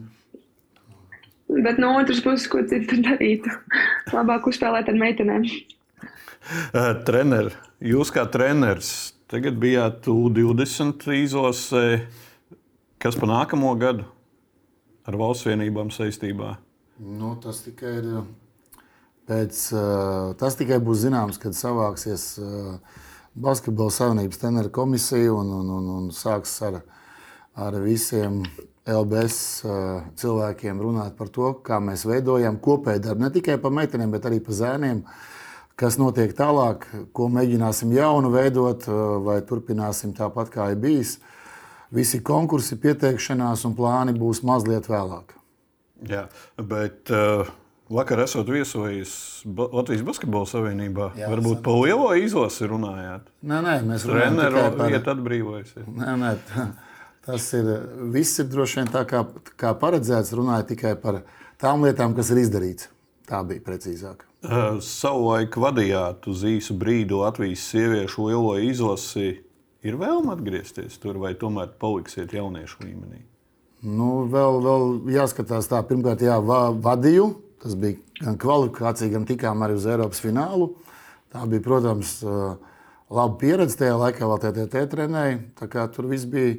Bet 1.48 1.80
no 1.80 1.94
otras 1.96 2.20
puses, 2.24 2.48
ko 2.52 2.60
citu 2.68 3.00
darītu? 3.04 3.52
Labāk 4.16 4.50
uzspēlēt 4.50 4.90
ar 4.92 4.98
meitenēm. 5.00 5.46
Trener, 7.08 7.52
jūs 7.84 8.12
kā 8.14 8.24
treneris 8.32 9.14
tagad 9.28 9.58
bijāt 9.60 10.08
U20 10.08 11.04
izlasē. 11.18 11.84
Kas 12.98 13.14
pa 13.14 13.28
nākamo 13.30 13.70
gadu 13.78 14.02
ar 15.06 15.14
valsts 15.14 15.46
vienībām 15.46 15.92
saistībā? 15.94 16.56
Nu, 16.98 17.36
tas 17.38 17.60
tikai 17.62 17.92
ir. 18.00 18.08
Pēc, 19.28 19.58
tas 20.40 20.56
tikai 20.58 20.80
būs 20.82 21.04
zināms, 21.04 21.38
kad 21.38 21.54
savāksies 21.54 22.24
Basketbola 23.38 23.94
Savienības 23.94 24.40
treneru 24.40 24.72
komisija 24.74 25.30
un, 25.36 25.52
un, 25.60 25.70
un, 25.76 25.88
un 25.94 26.10
sāks 26.16 26.56
ar, 26.66 26.80
ar 27.54 27.78
visiem 27.84 28.40
LBS 28.88 29.38
cilvēkiem 30.18 30.82
runāt 30.82 31.14
par 31.20 31.30
to, 31.30 31.52
kā 31.62 31.78
mēs 31.78 32.02
veidojam 32.08 32.58
kopēju 32.64 33.04
darbu 33.04 33.28
ne 33.28 33.32
tikai 33.36 33.60
par 33.62 33.78
meitenēm, 33.78 34.10
bet 34.16 34.26
arī 34.26 34.40
par 34.42 34.58
zēniem. 34.58 35.04
Kas 35.78 36.00
notiek 36.00 36.32
tālāk, 36.34 36.88
ko 37.14 37.28
mēģināsim 37.30 37.94
jaunu 37.94 38.34
veidot, 38.34 38.90
vai 39.22 39.38
turpināsim 39.46 40.16
tāpat, 40.18 40.50
kā 40.50 40.72
ir 40.72 40.80
bijis. 40.82 41.20
Visi 41.94 42.20
konkursi, 42.24 42.76
pieteikšanās 42.80 43.64
un 43.64 43.76
plāni 43.76 44.12
būs 44.16 44.42
mazliet 44.44 44.90
vēlāk. 44.90 45.32
Jā, 46.08 46.26
bet 46.60 47.10
uh, 47.10 47.48
vakar 47.90 48.20
esot 48.22 48.50
viesojis 48.52 49.14
Latvijas 49.46 50.04
Basketbola 50.06 50.46
Savienībā, 50.46 51.08
Jā, 51.18 51.30
varbūt 51.32 51.62
pa 51.64 51.74
lielo 51.80 52.10
izlasi 52.20 52.68
runājāt. 52.70 53.32
Nē, 53.40 53.62
nē, 53.64 53.78
mēs 53.88 54.04
runājam 54.08 54.76
par 54.76 54.92
vietā 54.92 55.16
atbrīvojas. 55.16 55.74
Nē, 55.88 56.14
nē, 56.20 56.34
tas 57.26 57.48
ir, 57.56 57.72
viss 58.14 58.44
ir 58.44 58.52
droši 58.52 58.82
vien 58.82 58.92
tā 58.92 59.06
kā, 59.08 59.24
kā 59.58 59.72
paredzēts, 59.80 60.36
runāja 60.36 60.68
tikai 60.74 60.94
par 61.00 61.22
tām 61.60 61.88
lietām, 61.88 62.14
kas 62.18 62.34
ir 62.34 62.44
izdarīts. 62.44 62.92
Tā 63.28 63.42
bija 63.48 63.64
precīzāk. 63.64 64.24
Uh, 64.38 64.78
savulaik 64.84 65.56
vadījāt 65.58 66.28
uz 66.30 66.44
īsu 66.46 66.76
brīdi 66.78 67.16
Latvijas 67.16 67.64
sieviešu 67.72 68.28
lielo 68.28 68.54
izlasi 68.62 69.32
Ir 69.88 69.96
vēlme 69.96 70.34
atgriezties 70.34 70.98
tur, 71.00 71.16
vai 71.22 71.32
tomēr 71.38 71.72
paliksiet 71.80 72.34
jauniešu 72.36 72.82
līmenī? 72.84 73.22
Nu, 73.86 74.26
vēl, 74.28 74.58
vēl 74.64 74.88
jāskatās 75.14 75.70
tā, 75.70 75.80
pirmkārt, 75.86 76.24
jā, 76.26 76.36
va, 76.44 76.66
vadīju. 76.74 77.28
Tas 77.62 77.74
bija 77.78 77.98
gan 78.20 78.36
kvalifikācija, 78.38 79.12
gan 79.14 79.24
tikām 79.26 79.62
arī 79.64 79.78
uz 79.78 79.86
Eiropas 79.88 80.20
finālu. 80.22 80.72
Tā 81.32 81.44
bija, 81.50 81.62
protams, 81.64 82.18
laba 83.10 83.38
pieredze 83.40 83.78
tajā 83.80 83.96
laikā, 83.98 84.26
vēl 84.28 84.42
TTT 84.44 84.84
trenēja. 84.92 85.40
Tur 85.94 86.10
viss 86.10 86.28
bija 86.28 86.58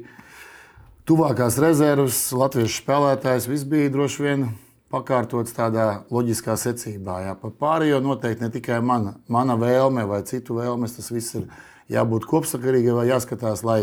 tuvākās 1.08 1.58
rezerves, 1.62 2.18
latviešu 2.36 2.82
spēlētājs, 2.82 3.48
viss 3.50 3.68
bija 3.68 3.92
droši 3.92 4.26
vien 4.26 4.46
pakārtots 4.90 5.54
tādā 5.54 6.02
loģiskā 6.10 6.56
secībā. 6.58 7.20
Jā. 7.28 7.34
Par 7.38 7.54
pārējo 7.62 8.00
noteikti 8.02 8.44
ne 8.44 8.50
tikai 8.52 8.80
mana, 8.84 9.14
mana 9.30 9.56
vēlme 9.60 10.06
vai 10.10 10.22
citu 10.26 10.58
vēlmes, 10.58 10.96
tas 10.98 11.10
viss 11.14 11.38
ir 11.38 11.46
jābūt 11.90 12.26
kopsakarīgam 12.30 13.00
vai 13.00 13.08
jāskatās, 13.10 13.64
lai, 13.66 13.80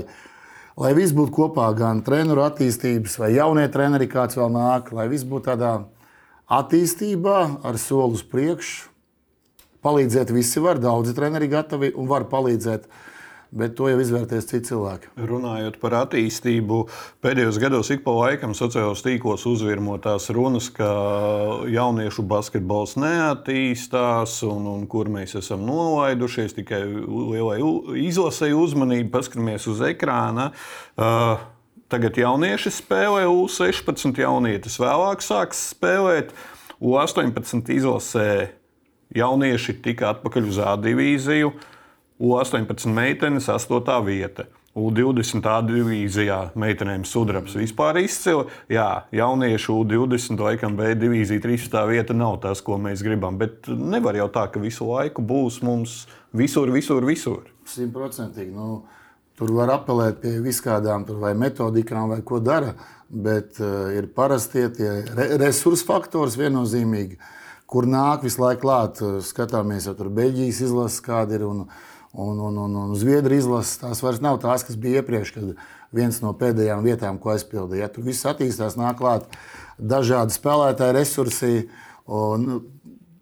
lai 0.80 0.94
viss 0.98 1.16
būtu 1.16 1.34
kopā, 1.36 1.68
gan 1.78 2.02
treneru 2.06 2.46
attīstības, 2.46 3.18
vai 3.22 3.34
jaunie 3.36 3.68
treneri, 3.74 4.10
kāds 4.12 4.40
vēl 4.40 4.52
nāk, 4.54 4.94
lai 4.96 5.10
viss 5.12 5.28
būtu 5.28 5.50
tādā 5.52 5.74
attīstībā 6.48 7.40
ar 7.68 7.80
soli 7.82 8.18
uz 8.20 8.24
priekšu. 8.24 8.94
Palīdzēt 9.86 10.32
visi 10.34 10.60
var, 10.64 10.80
daudzi 10.82 11.14
treneri 11.16 11.48
gatavi 11.52 11.94
un 11.96 12.10
var 12.10 12.26
palīdzēt. 12.32 12.88
Bet 13.52 13.78
to 13.80 13.88
jau 13.88 14.00
izvērtēs 14.04 14.50
citi 14.50 14.74
cilvēki. 14.74 15.14
Runājot 15.30 15.78
par 15.80 15.96
attīstību, 16.02 16.82
pēdējos 17.24 17.60
gados 17.64 17.92
ik 17.96 18.04
pa 18.04 18.12
laikam 18.18 18.56
sociālajos 18.58 19.06
tīklos 19.06 19.46
uzvirmotās 19.48 20.28
runas, 20.36 20.68
ka 20.76 20.88
jauniešu 21.72 22.26
basketbols 22.28 22.98
neattīstās 23.00 24.42
un, 24.48 24.68
un 24.74 24.88
kur 24.92 25.12
mēs 25.14 25.38
esam 25.40 25.64
nolaidušies 25.68 26.58
tikai 26.60 26.82
lielai 26.88 27.62
izlasēji 28.08 28.58
uzmanību, 28.58 29.14
paskatāmies 29.16 29.70
uz 29.72 29.86
ekrāna. 29.94 30.52
Uh, 31.00 31.38
Tagad 31.88 32.18
jaunieši 32.20 32.72
spēlē 32.82 33.24
U16, 33.32 34.18
jaunietis 34.20 34.74
vēlāk 34.82 35.22
sāks 35.24 35.70
spēlēt. 35.72 36.34
U18 36.84 37.72
izlasē 37.78 38.32
jaunieši 39.16 39.78
tika 39.86 40.12
atpakaļ 40.12 40.50
uz 40.52 40.60
A 40.60 40.74
divīziju. 40.84 41.54
U18 42.20 42.88
meitenes 42.94 43.50
8. 43.50 44.06
vieta. 44.06 44.48
U20 44.78 45.42
divīzijā 45.66 46.38
meitenēm 46.58 47.02
sudrabs 47.06 47.56
vispār 47.58 47.98
izcili. 48.04 48.46
Jā, 48.70 49.08
jauniešu 49.16 49.80
U20 49.82 50.42
laikam 50.42 50.78
B 50.78 50.92
divīzija 50.98 51.42
13. 51.42 51.78
vieta 51.90 52.14
nav 52.14 52.38
tas, 52.44 52.62
ko 52.62 52.78
mēs 52.82 53.02
gribam. 53.06 53.40
Bet 53.42 53.70
nevar 53.70 54.18
jau 54.20 54.28
tā, 54.34 54.46
ka 54.54 54.62
visu 54.62 54.86
laiku 54.90 55.26
būs 55.26 55.64
mums 55.66 56.04
visur, 56.34 56.70
visur, 56.74 57.06
visur. 57.10 57.50
Simtprocentīgi. 57.70 58.54
Nu, 58.54 58.84
tur 59.38 59.56
var 59.58 59.74
apelēt 59.80 60.22
pie 60.22 60.38
viskādām 60.46 61.08
metodikām 61.38 62.14
vai 62.14 62.22
ko 62.26 62.38
dara, 62.42 62.76
bet 63.10 63.58
uh, 63.62 63.90
ir 63.98 64.12
parastie 64.14 64.70
tie 64.78 64.94
re 65.18 65.30
resursu 65.42 65.90
faktors 65.90 66.38
viennozīmīgi, 66.38 67.18
kur 67.66 67.90
nāk 67.90 68.30
visu 68.30 68.46
laiku 68.46 68.68
klāt. 68.68 69.02
Skatāmies, 69.26 69.90
jau 69.90 69.98
tur 69.98 70.14
Beļģijas 70.14 70.66
izlases 70.70 71.02
kāda 71.06 71.40
ir. 71.40 71.50
Un, 71.50 71.70
Un, 72.14 72.40
un, 72.40 72.56
un, 72.58 72.76
un 72.76 72.94
Zviedrijas 72.98 73.44
izlases 73.46 73.82
tās 73.82 74.02
vairs 74.02 74.22
nav 74.24 74.40
tās, 74.42 74.64
kas 74.66 74.78
bija 74.80 75.02
iepriekš, 75.02 75.34
kad 75.36 75.50
viens 75.96 76.22
no 76.24 76.32
pēdējām 76.38 76.86
vietām, 76.86 77.20
ko 77.22 77.34
aizpildīja. 77.34 77.86
Ja, 77.86 77.92
tur 77.92 78.08
viss 78.08 78.28
attīstās, 78.28 78.78
nāk 78.80 79.00
klāt 79.02 79.28
dažādi 79.78 80.36
spēlētāji, 80.36 80.96
resursi 80.98 81.52
un, 82.08 82.48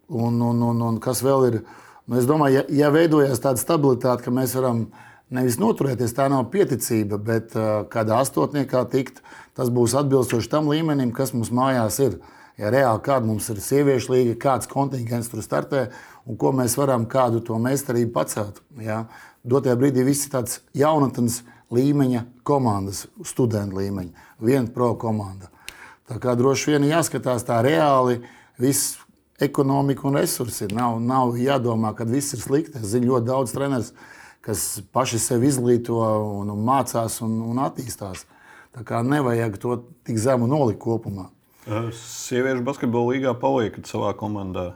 un, 0.07 0.37
un, 0.51 0.61
un, 0.69 0.85
un 0.91 1.01
kas 1.03 1.23
vēl 1.25 1.49
ir. 1.49 1.59
Nu, 2.05 2.19
es 2.19 2.29
domāju, 2.29 2.61
ja, 2.61 2.63
ja 2.85 2.93
veidojas 2.93 3.41
tāda 3.41 3.59
stabilitāte, 3.61 4.27
ka 4.27 4.33
mēs 4.33 4.53
varam 4.57 4.85
nevis 5.33 5.57
noturēties, 5.57 6.13
tā 6.13 6.27
nav 6.29 6.45
pieticība, 6.53 7.17
bet 7.17 7.55
uh, 7.57 7.81
kādā 7.89 8.19
astotniekā 8.21 8.83
tikt, 8.93 9.23
tas 9.57 9.71
būs 9.73 9.97
atbilstoši 9.97 10.51
tam 10.51 10.69
līmenim, 10.69 11.13
kas 11.15 11.33
mums 11.33 11.49
mājās 11.49 11.97
ir. 12.05 12.19
Ja 12.61 12.69
reāli 12.71 13.01
kāda 13.03 13.27
mums 13.27 13.49
ir 13.51 13.57
sieviešu 13.59 14.13
līga, 14.13 14.35
kāds 14.39 14.69
kontingents 14.71 15.27
tur 15.27 15.41
startē, 15.43 15.89
un 16.25 16.37
ko 16.41 16.51
mēs 16.55 16.77
varam 16.79 17.05
kādu 17.09 17.41
to 17.45 17.57
meistarību 17.61 18.13
pacelt. 18.15 18.61
Ja? 18.81 19.05
Dotajā 19.45 19.77
brīdī 19.79 20.05
viss 20.05 20.27
ir 20.27 20.33
tāds 20.33 20.59
jaunatnes 20.77 21.43
līmeņa 21.73 22.25
komandas, 22.45 23.05
studentu 23.25 23.79
līmeņa, 23.81 24.27
viena 24.41 24.69
pro 24.73 24.93
komanda. 25.01 25.51
Tā 26.09 26.19
kā 26.21 26.35
droši 26.37 26.75
vien 26.75 26.85
jāskatās 26.89 27.45
tā 27.47 27.59
reāli, 27.65 28.19
viss 28.61 28.99
ekonomika 29.41 30.05
un 30.07 30.19
resursi. 30.19 30.67
Nav, 30.73 30.99
nav 31.01 31.33
jādomā, 31.39 31.95
ka 31.97 32.05
viss 32.07 32.35
ir 32.37 32.43
slikti. 32.43 32.77
Es 32.79 32.93
zinu 32.93 33.13
ļoti 33.13 33.29
daudz 33.29 33.55
treneris, 33.55 33.91
kas 34.45 34.65
paši 34.93 35.19
sevi 35.21 35.49
izglīto 35.49 35.97
un, 35.97 36.53
un 36.53 36.65
mācās 36.65 37.19
un, 37.25 37.39
un 37.49 37.61
attīstās. 37.65 38.25
Tā 38.75 38.83
kā 38.85 39.01
nevajag 39.07 39.57
to 39.61 39.79
tik 40.05 40.19
zemu 40.21 40.49
nolikt 40.51 40.81
kopumā. 40.83 41.29
Sieviešu 41.65 42.61
basketbola 42.65 43.15
līgā 43.15 43.33
paliekat 43.41 43.89
savā 43.89 44.11
komandā. 44.17 44.73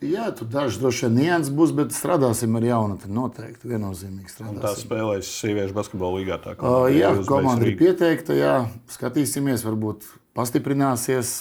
Jā, 0.00 0.30
tur 0.32 0.48
dažs 0.48 0.78
droši 0.80 1.04
vien 1.06 1.18
nianses 1.18 1.52
būs, 1.52 1.74
bet 1.76 1.92
strādāsim 1.92 2.54
ar 2.56 2.64
jaunatni. 2.64 3.10
Noteikti 3.12 3.68
viennozīmīgi 3.68 4.32
strādāsim. 4.32 4.62
Tā 4.62 4.72
spēlēs 4.78 5.28
sieviešu 5.42 5.76
basketbola 5.76 6.22
līgā. 6.22 6.38
Tā 6.40 6.54
komanda, 6.56 6.86
uh, 6.86 6.94
jā, 6.96 7.10
komanda 7.28 7.68
ir 7.68 7.76
pieteikta. 7.76 8.36
Jā, 8.38 8.54
skatīsimies, 8.94 9.60
varbūt 9.66 10.08
pastiprināsies 10.38 11.34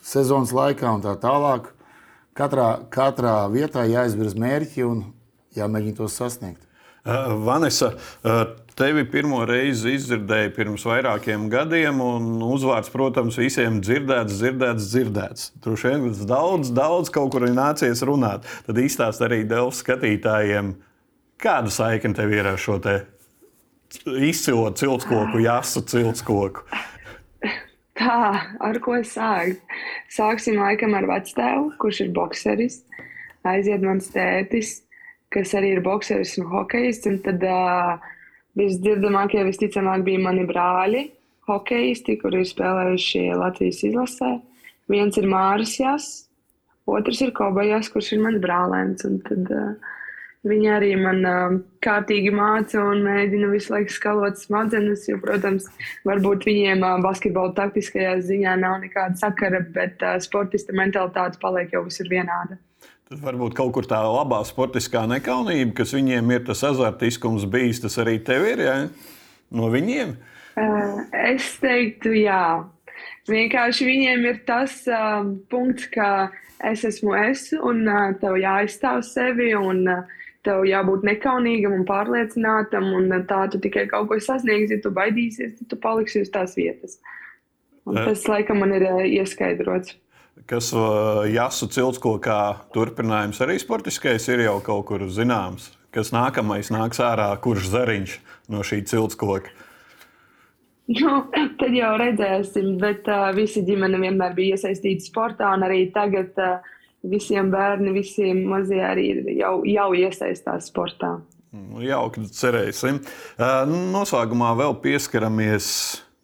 sezonas 0.00 0.54
laikā 0.56 0.94
un 0.96 1.04
tā 1.04 1.12
tālāk. 1.20 1.68
Katrā, 2.40 2.70
katrā 2.88 3.36
vietā 3.52 3.84
jāizvirz 3.84 4.32
mērķi 4.38 4.86
un 4.86 5.04
jāmēģina 5.58 6.00
tos 6.00 6.16
sasniegt. 6.16 6.64
Vanessa, 7.04 7.92
uh, 8.24 8.42
tevi 8.80 9.04
pirmo 9.08 9.42
reizi 9.48 9.94
izdzirdēju 9.98 10.54
pirms 10.56 10.84
vairākiem 10.88 11.48
gadiem, 11.52 12.00
un 12.00 12.40
uzvārds, 12.46 12.90
protams, 12.92 13.36
visiem 13.40 13.80
dzirdēts, 13.84 14.38
dzirdēts, 14.40 14.88
dzirdēts. 14.94 15.48
Tur 15.64 15.78
šeit 15.80 16.24
daudz, 16.28 16.72
daudz 16.76 17.12
kaut 17.12 17.34
kur 17.34 17.44
ir 17.48 17.54
nācies 17.56 18.00
runāt. 18.08 18.48
Tad 18.66 18.80
izstāst 18.80 19.20
arī 19.26 19.42
Delfu 19.48 19.76
skatītājiem, 19.82 20.74
kāda 21.40 21.72
saikne 21.72 22.16
tev 22.16 22.32
ir 22.32 22.48
ar 22.48 22.60
šo 22.60 22.78
te 22.82 23.02
izcilo 24.24 24.70
ciltskoku, 24.76 25.42
jāsu 25.42 25.82
ciltskoku. 25.90 26.64
Tā, 28.00 28.20
ar 28.64 28.78
ko 28.80 28.96
sākt? 29.04 29.60
Sāksim 30.10 30.56
laikam 30.60 30.94
ar 30.96 31.08
vectēvu, 31.10 31.74
kurš 31.82 32.06
ir 32.06 32.14
bokseris. 32.16 32.80
Aiziet 33.44 33.84
mans 33.84 34.08
tētis, 34.14 34.78
kas 35.32 35.52
arī 35.58 35.74
ir 35.76 35.82
bokseris 35.84 36.38
un 36.40 36.48
hokejs. 36.48 37.02
Un 37.10 37.18
tad 37.24 37.44
uh, 37.44 38.08
Visdzirdamākie 38.58 39.44
visticamāk 39.46 40.02
bija 40.06 40.22
mani 40.24 40.46
brāļi, 40.48 41.04
hokeisti, 41.50 42.16
kuri 42.20 42.42
ir 42.42 42.50
spēlējuši 42.50 43.28
Latvijas 43.38 43.84
izlasē. 43.86 44.32
Viens 44.90 45.18
ir 45.20 45.28
Māris 45.30 45.76
Jās, 45.78 46.08
otrs 46.90 47.22
ir 47.22 47.30
Kobajas, 47.36 47.92
kurš 47.92 48.16
ir 48.16 48.24
mans 48.24 48.42
brālēns. 48.42 49.06
Tad, 49.28 49.54
uh, 49.54 49.90
Viņa 50.40 50.70
arī 50.78 50.94
man 50.96 51.18
uh, 51.28 51.56
kārtīgi 51.84 52.30
māca 52.32 52.80
un 52.80 53.02
mēģina 53.04 53.50
visu 53.52 53.74
laiku 53.74 53.92
skalot 53.92 54.38
smadzenes. 54.40 55.04
Jo, 55.10 55.18
protams, 55.20 55.66
varbūt 56.08 56.46
viņiem 56.48 56.80
uh, 56.80 56.96
basketbola 57.04 57.52
taktiskajā 57.58 58.14
ziņā 58.24 58.54
nav 58.62 58.78
nekāda 58.80 59.20
sakara, 59.20 59.60
bet 59.74 60.00
uh, 60.00 60.16
sportista 60.24 60.72
mentalitāte 60.72 61.36
paliek 61.42 61.76
jau 61.76 61.84
visur 61.84 62.08
vienāda. 62.08 62.56
Varbūt 63.10 63.56
kaut 63.58 63.72
kur 63.74 63.86
tā 63.90 63.98
labā 64.06 64.38
sportiskā 64.46 65.00
nekaunība, 65.10 65.72
kas 65.80 65.90
viņiem 65.96 66.28
ir 66.30 66.44
tas 66.46 66.60
azartiskums 66.68 67.42
bijis, 67.50 67.80
tas 67.82 67.96
arī 67.98 68.20
tev 68.22 68.44
ir 68.46 68.60
ja? 68.62 68.74
no 69.50 69.66
viņiem? 69.72 70.12
Es 71.18 71.48
teiktu, 71.58 72.12
jā. 72.14 72.68
Vienkārši 73.26 73.88
viņiem 73.88 74.22
ir 74.30 74.38
tas 74.46 74.76
uh, 74.86 75.26
punkts, 75.50 75.88
ka 75.90 76.28
es 76.70 76.84
esmu 76.86 77.16
es, 77.18 77.48
un 77.58 77.82
uh, 77.90 78.12
tev 78.20 78.36
jāizstāv 78.38 79.02
sevi, 79.08 79.48
un 79.58 79.82
uh, 79.90 80.04
tev 80.46 80.62
jābūt 80.68 81.08
nekaunīgam 81.08 81.74
un 81.80 81.82
pārliecinātam, 81.88 82.92
un 82.94 83.10
uh, 83.10 83.24
tā 83.26 83.40
tu 83.50 83.58
tikai 83.64 83.88
kaut 83.90 84.06
ko 84.12 84.20
sasniegsi, 84.22 84.76
ja 84.76 84.84
tu 84.86 84.94
baidīsies, 84.94 85.56
tad 85.58 85.72
tu 85.72 85.80
paliksi 85.82 86.22
uz 86.22 86.30
tās 86.30 86.54
vietas. 86.54 87.00
Un 87.90 87.98
tas, 87.98 88.22
laikam, 88.30 88.62
man 88.62 88.76
ir 88.78 88.86
uh, 88.86 89.02
ieskaidrots 89.02 89.98
kas 90.50 90.72
Jāsu 91.30 91.70
Ciltskokā 91.70 92.40
turpinājums 92.74 93.38
arī 93.44 93.60
sportiskais 93.62 94.26
ir 94.32 94.44
jau 94.48 94.58
kaut 94.66 94.88
kur 94.90 95.06
zināms. 95.06 95.70
Kas 95.94 96.12
nākamais 96.14 96.70
nāks 96.70 97.00
ārā, 97.02 97.32
kurš 97.42 97.70
zariņš 97.72 98.18
no 98.50 98.62
šī 98.66 98.84
ciltskoka? 98.90 99.50
Nu, 100.90 101.16
tad 101.60 101.74
jau 101.74 101.94
redzēsim, 102.00 102.76
bet 102.82 103.08
uh, 103.10 103.30
visi 103.36 103.62
ģimene 103.66 103.98
vienmēr 104.02 104.34
bija 104.36 104.58
iesaistīta 104.58 105.06
sportā, 105.06 105.50
un 105.54 105.66
arī 105.66 105.84
tagad 105.94 106.38
uh, 106.42 106.70
visiem 107.06 107.50
bērni, 107.52 107.94
visiem 107.94 108.42
mazie 108.50 108.82
arī 108.86 109.08
jau, 109.38 109.60
jau 109.66 109.90
iesaistās 109.98 110.70
sportā. 110.70 111.16
Nu, 111.50 111.82
jauki, 111.82 112.22
cerēsim. 112.30 113.00
Uh, 113.34 113.62
noslēgumā 113.66 114.52
vēl 114.58 114.76
pieskaramies 114.82 115.70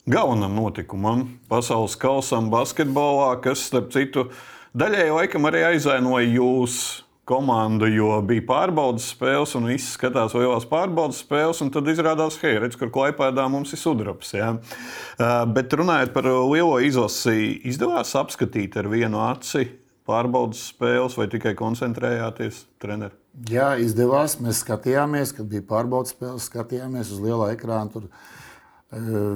galvenam 0.07 0.55
notikumam, 0.55 1.25
pasaules 1.51 1.97
kausam, 1.99 2.51
basketbolā, 2.53 3.33
kas, 3.43 3.65
starp 3.71 3.91
citu, 3.95 4.29
daļēji 4.79 5.17
laikam 5.17 5.49
arī 5.51 5.65
aizvainoja 5.73 6.29
jūs 6.31 6.77
komandu, 7.27 7.89
jo 7.91 8.21
bija 8.23 8.45
pārbaudas 8.47 9.09
spēles, 9.11 9.57
un 9.59 9.67
viss 9.67 9.97
skatās 9.97 10.37
lielās 10.39 10.69
pārbaudas 10.71 11.25
spēles, 11.25 11.59
un 11.65 11.73
tad 11.75 11.91
izrādās, 11.91 12.39
hei, 12.39 12.55
redz, 12.63 12.79
kur 12.79 12.93
klaipēdā 12.95 13.49
mums 13.51 13.75
ir 13.75 13.83
sudrabs. 13.83 14.31
Ja? 14.37 14.53
Uh, 14.55 15.43
bet 15.51 15.75
runājot 15.75 16.15
par 16.15 16.31
lielo 16.31 16.79
izlasi, 16.87 17.57
izdevās 17.67 18.15
apskatīt 18.15 18.79
ar 18.79 18.87
vienu 18.93 19.25
aci 19.27 19.67
pārbaudas 20.07 20.69
spēles, 20.71 21.19
vai 21.19 21.27
tikai 21.35 21.57
koncentrējāties 21.59 22.63
treneri? 22.79 23.19
Jā, 23.51 23.75
izdevās. 23.83 24.39
Mēs 24.41 24.63
skatījāmies, 24.63 25.35
kad 25.37 25.51
bija 25.51 25.67
pārbaudas 25.67 26.15
spēles, 26.15 26.47
skatījāmies 26.47 27.11
uz 27.11 27.19
lielā 27.27 27.51
ekrāna. 27.57 27.91
Tur 27.93 28.07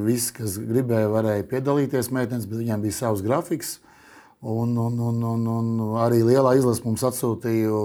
Visi, 0.07 0.31
kas 0.37 0.55
gribēja, 0.63 1.09
varēja 1.11 1.47
piedalīties 1.51 2.13
meitenes, 2.15 2.47
bet 2.47 2.61
viņiem 2.61 2.85
bija 2.85 2.99
savs 3.01 3.23
grafiks. 3.27 3.79
Un, 4.41 4.77
un, 4.79 4.95
un, 5.05 5.19
un, 5.27 5.49
un 5.53 5.97
arī 6.01 6.23
lielā 6.25 6.55
izlase 6.57 6.85
mums 6.87 7.03
atsūtīja 7.05 7.81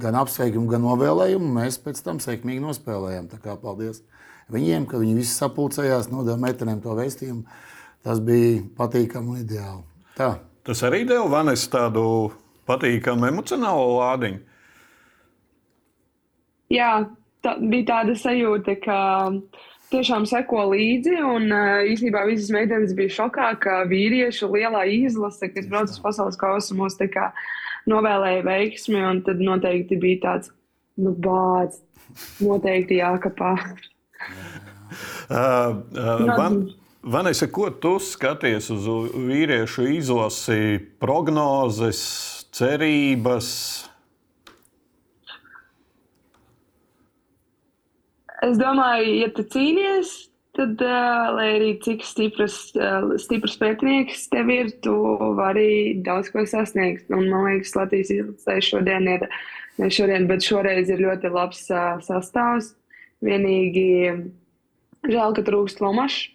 gan 0.00 0.16
apsveikumu, 0.18 0.66
gan 0.72 0.82
novēlējumu. 0.82 1.52
Mēs 1.60 1.78
pēc 1.84 2.00
tam 2.06 2.18
sekmīgi 2.24 2.64
nospēlējām. 2.64 3.28
Tā 3.30 3.38
kā 3.44 3.54
paldies 3.60 4.00
viņiem, 4.52 4.88
ka 4.90 4.98
viņi 5.00 5.18
visi 5.20 5.36
sapulcējās, 5.36 6.10
nodeva 6.12 6.40
meitenēm 6.40 6.80
to 6.82 6.96
vēstījumu. 6.98 7.44
Tas 8.04 8.18
bija 8.24 8.64
patīkami 8.78 9.36
un 9.36 9.44
ideāli. 9.44 9.84
Tā. 10.18 10.34
Tas 10.64 10.80
arī 10.88 11.02
deva 11.04 11.28
Vanes 11.28 11.66
tādu 11.68 12.32
patīkamu 12.68 13.28
emocionālu 13.28 13.98
lādiņu. 13.98 14.40
Jā, 16.72 16.90
tā 17.44 17.54
bija 17.60 17.90
tāda 17.90 18.16
sajūta, 18.16 18.78
ka 18.80 18.98
tiešām 19.92 20.26
seko 20.28 20.68
līdzi. 20.72 21.16
Un 21.28 21.48
īstenībā 21.90 22.24
visas 22.28 22.52
meitenes 22.54 22.94
bija 22.96 23.16
šokā, 23.20 23.50
ka 23.62 23.82
vīriešu 23.90 24.50
lielā 24.52 24.84
izlase, 24.90 25.50
kas 25.52 25.68
brauc 25.70 25.92
uz 25.92 26.00
pasaules 26.02 26.40
kausa, 26.40 26.76
mūs 26.78 26.98
novēlēja 27.90 28.44
veiksmi. 28.46 29.00
Un 29.04 29.24
tad 29.26 29.42
noteikti 29.44 29.98
bija 30.00 30.22
tāds, 30.28 30.52
nu, 31.00 31.12
bāds, 31.12 31.82
noteikti 32.40 33.00
jākapā. 33.02 33.54
uh, 35.28 35.36
uh, 35.36 36.24
van, 36.38 36.62
Vanessa, 37.04 37.50
ko 37.52 37.68
tu 37.68 37.98
skaties 38.00 38.70
uz 38.72 38.86
vīriešu 39.12 39.88
izlasi, 39.92 40.78
prognozes, 41.02 42.00
cerības? 42.54 43.50
Es 48.44 48.58
domāju, 48.60 49.12
ja 49.22 49.28
tu 49.32 49.44
cīnies, 49.48 50.10
tad, 50.56 50.80
uh, 50.84 51.30
lai 51.36 51.46
arī 51.54 51.70
cik 51.84 52.02
stipras, 52.04 52.58
uh, 52.76 53.14
stiprs 53.20 53.56
pētnieks 53.60 54.26
tev 54.32 54.50
ir, 54.52 54.72
tu 54.84 54.92
vari 55.38 55.94
daudz 56.04 56.28
ko 56.34 56.44
sasniegt. 56.48 57.08
Un, 57.14 57.30
man 57.30 57.46
liekas, 57.48 57.72
Latvijas 57.78 58.12
izlasē 58.12 58.58
šodien 58.64 59.08
ir, 59.14 59.24
ne 59.80 59.88
šodien, 59.92 60.28
bet 60.28 60.44
šoreiz 60.44 60.92
ir 60.92 61.00
ļoti 61.06 61.32
labs 61.32 61.64
uh, 61.72 61.94
sastāvs. 62.04 62.74
Vienīgi 63.24 63.88
žēl, 65.08 65.32
ka 65.38 65.46
trūkst 65.46 65.80
lomašs, 65.80 66.28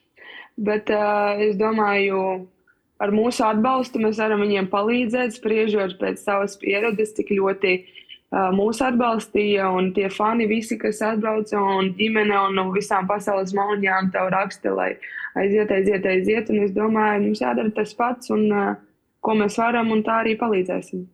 bet 0.57 0.89
uh, 0.95 1.37
es 1.45 1.59
domāju, 1.59 2.47
ar 2.99 3.13
mūsu 3.13 3.45
atbalstu 3.45 4.01
mēs 4.01 4.17
varam 4.17 4.41
viņiem 4.47 4.71
palīdzēt, 4.73 5.37
spriežot 5.37 5.99
pēc 6.01 6.25
savas 6.25 6.57
pieredzes, 6.57 7.13
cik 7.19 7.35
ļoti 7.37 7.77
uh, 7.77 7.98
mūs 8.29 8.81
atbalstīja, 8.85 9.69
un 9.73 9.89
tie 9.95 10.09
fani 10.13 10.45
visi, 10.49 10.77
kas 10.77 11.01
atbrauca, 11.05 11.57
un 11.57 11.93
ģimene 11.97 12.35
un 12.47 12.59
no 12.59 12.67
visām 12.75 13.07
pasaules 13.09 13.55
mauņām 13.57 14.11
tev 14.13 14.29
raksta, 14.35 14.73
lai 14.75 14.91
aiziet, 15.39 15.71
aiziet, 15.73 16.05
aiziet. 16.05 16.51
Un 16.53 16.61
es 16.67 16.75
domāju, 16.75 17.23
mums 17.25 17.41
jādara 17.41 17.73
tas 17.73 17.95
pats, 17.97 18.29
un 18.35 18.45
ko 19.19 19.35
mēs 19.39 19.57
varam, 19.59 19.89
un 19.95 20.03
tā 20.05 20.21
arī 20.21 20.35
palīdzēsim. 20.39 21.07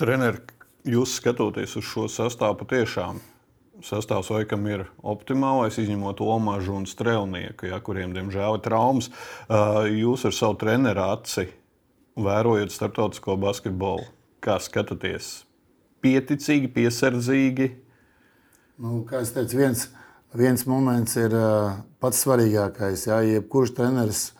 Trener, 0.00 0.40
jūs 0.88 1.18
skatoties 1.20 1.76
uz 1.76 1.84
šo 1.84 2.08
sastāvu 2.08 2.62
patiešām. 2.64 3.20
Sastāvs 3.82 4.30
laikam 4.30 4.64
ir 4.70 4.84
optimālais, 5.02 5.76
izņemot 5.82 6.20
Omažu 6.22 6.76
un 6.78 6.84
Strelnieku, 6.86 7.66
ja, 7.66 7.80
kuriem, 7.82 8.12
diemžēl, 8.14 8.56
ir 8.56 8.62
traumas. 8.64 9.10
Jūs 9.90 10.24
ar 10.28 10.36
savu 10.36 10.56
treneru 10.60 11.02
aci 11.02 11.48
vērojat 12.16 12.72
starptautisko 12.72 13.36
basketbolu. 13.42 14.06
Kā 14.42 14.56
skatāties 14.62 15.42
pieticīgi, 16.02 16.70
piesardzīgi. 16.74 17.70
Nu, 18.82 19.02
kā 19.08 19.22
jau 19.22 19.32
teicu, 19.38 19.58
viens, 19.60 19.86
viens 20.36 20.66
moments 20.66 21.16
ir 21.20 21.34
uh, 21.36 21.80
pats 22.02 22.22
svarīgākais. 22.24 23.06
Ja 23.08 23.20
jebkurš 23.26 23.76
treneris 23.78 24.30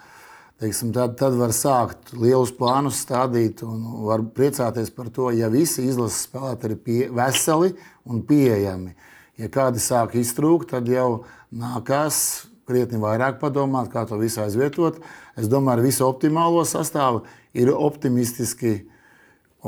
teiksim, 0.63 0.93
tad, 0.95 1.17
tad 1.19 1.35
var 1.39 1.51
sākt 1.57 2.13
lielus 2.15 2.53
plānus 2.55 3.01
stādīt 3.03 3.65
un 3.67 3.83
var 4.07 4.23
priecāties 4.37 4.93
par 4.95 5.11
to, 5.15 5.33
ja 5.35 5.51
visi 5.51 5.89
izlases 5.89 6.29
spēlētāji 6.29 6.77
ir 6.77 6.83
pie, 6.87 7.01
veseli 7.11 7.73
un 8.07 8.23
pieejami. 8.29 8.95
Ja 9.41 9.49
kādi 9.51 9.83
sāk 9.83 10.15
iztrūkt, 10.21 10.71
tad 10.71 10.91
jau 10.91 11.25
nākās 11.51 12.47
krietni 12.69 13.01
vairāk 13.03 13.41
padomāt, 13.41 13.91
kā 13.91 14.05
to 14.07 14.21
visu 14.21 14.43
aizvietot. 14.45 15.01
Es 15.35 15.51
domāju, 15.51 15.81
ar 15.81 15.87
visu 15.89 16.07
optimālo 16.07 16.63
sastāvu 16.69 17.25
ir 17.59 17.73
optimistiski 17.75 18.77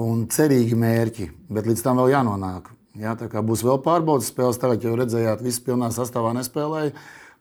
un 0.01 0.25
cerīgi 0.31 0.77
mērķi, 0.79 1.29
bet 1.55 1.69
līdz 1.69 1.85
tam 1.85 2.01
vēl 2.03 2.15
jānonāk. 2.15 2.71
Jā, 2.99 3.17
tā 3.19 3.27
kā 3.31 3.43
būs 3.43 3.65
vēl 3.67 3.81
pārbaudas 3.83 4.31
spēles, 4.31 4.59
tagad 4.63 4.85
jau 4.87 4.95
redzējāt, 4.99 5.43
visi 5.43 5.63
pilnā 5.67 5.91
sastāvā 5.95 6.35
nespēlēja. 6.37 6.95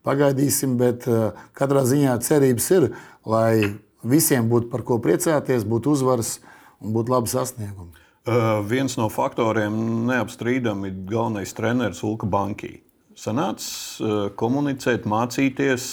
Pagaidīsim, 0.03 0.73
bet 0.79 1.05
uh, 1.07 1.37
katrā 1.55 1.85
ziņā 1.87 2.15
cerības 2.25 2.69
ir, 2.75 2.87
lai 3.29 3.75
visiem 4.03 4.49
būtu 4.51 4.71
par 4.71 4.83
ko 4.87 4.97
priecāties, 5.01 5.67
būtu 5.69 5.93
uzvaras 5.93 6.39
un 6.83 6.95
būtu 6.95 7.13
labi 7.13 7.31
sasniegumi. 7.31 7.93
Uh, 8.23 8.63
viens 8.67 8.97
no 8.99 9.09
faktoriem 9.11 9.77
neapstrīdami 10.09 10.89
ir 10.89 10.97
galvenais 11.11 11.53
treneris 11.55 12.03
Ulka 12.07 12.27
Bankī. 12.27 12.81
Sanācis 13.19 14.01
uh, 14.01 14.25
komunicēt, 14.39 15.05
mācīties, 15.09 15.85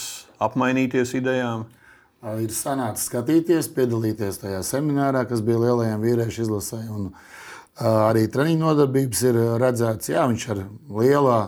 apmainīties 0.42 1.14
idejām. 1.20 1.66
Uh, 1.68 1.79
ir 2.20 2.52
sanācis 2.52 3.08
skatīties, 3.08 3.70
piedalīties 3.76 4.42
tajā 4.42 4.60
seminārā, 4.66 5.24
kas 5.28 5.42
bija 5.44 5.62
lielajiem 5.62 6.02
vīriešu 6.04 6.44
izlasē. 6.44 6.82
Un, 6.92 7.10
arī 7.80 8.26
treniņu 8.32 8.60
nodarbības 8.60 9.22
ir 9.30 9.40
redzēts, 9.62 10.12
jā, 10.12 10.26
viņš 10.28 10.46
ar 10.52 10.64
lielā, 11.00 11.38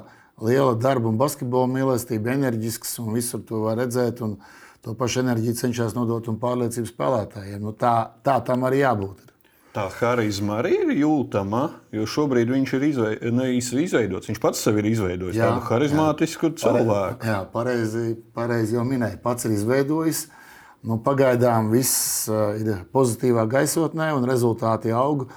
liela 0.43 0.73
darba 0.81 1.13
un 1.13 1.21
basketbola 1.21 1.69
mīlestību, 1.75 2.33
enerģisks 2.39 2.97
un 3.05 3.13
visur 3.19 3.45
to 3.49 3.67
var 3.67 3.83
redzēt. 3.83 4.25
Un 4.25 4.39
to 4.83 4.97
pašu 4.99 5.21
enerģiju 5.23 5.59
cenšas 5.61 5.93
nodot 5.95 6.27
un 6.33 6.41
pārliecību 6.43 6.89
spēlētājiem. 6.89 7.61
Nu, 7.63 7.77
tā, 7.79 8.17
tā 8.25 8.41
tam 8.47 8.65
arī 8.67 8.81
jābūt. 8.83 9.29
Tā 9.73 9.87
harizma 10.01 10.59
arī 10.61 10.73
ir 10.83 10.91
jūtama, 10.99 11.63
jo 11.97 12.03
šobrīd 12.05 12.51
viņš 12.53 12.73
ir 12.77 12.83
izveid, 12.91 13.23
ne, 13.33 13.47
izveidots. 13.57 14.29
Viņš 14.29 14.41
pats 14.43 14.61
sev 14.67 14.81
ir 14.83 14.89
izveidojis 14.91 15.39
jā, 15.39 15.49
tādu 15.49 15.65
harizmātisku 15.71 16.51
jā. 16.51 16.59
cilvēku. 16.65 17.29
Jā, 17.31 17.39
pareizi, 17.55 18.11
pareizi 18.37 18.77
jau 18.77 18.85
minēja. 18.89 19.21
Pats 19.23 19.49
ir 19.49 19.55
izveidojis. 19.55 20.27
Uh, 20.27 20.42
Nu, 20.83 20.99
pagaidām 20.99 21.71
viss 21.71 22.27
ir 22.59 22.83
pozitīvā 22.95 23.47
gaisotnē, 23.51 24.11
un 24.17 24.27
rezultāti 24.27 24.91
aug. 24.91 25.29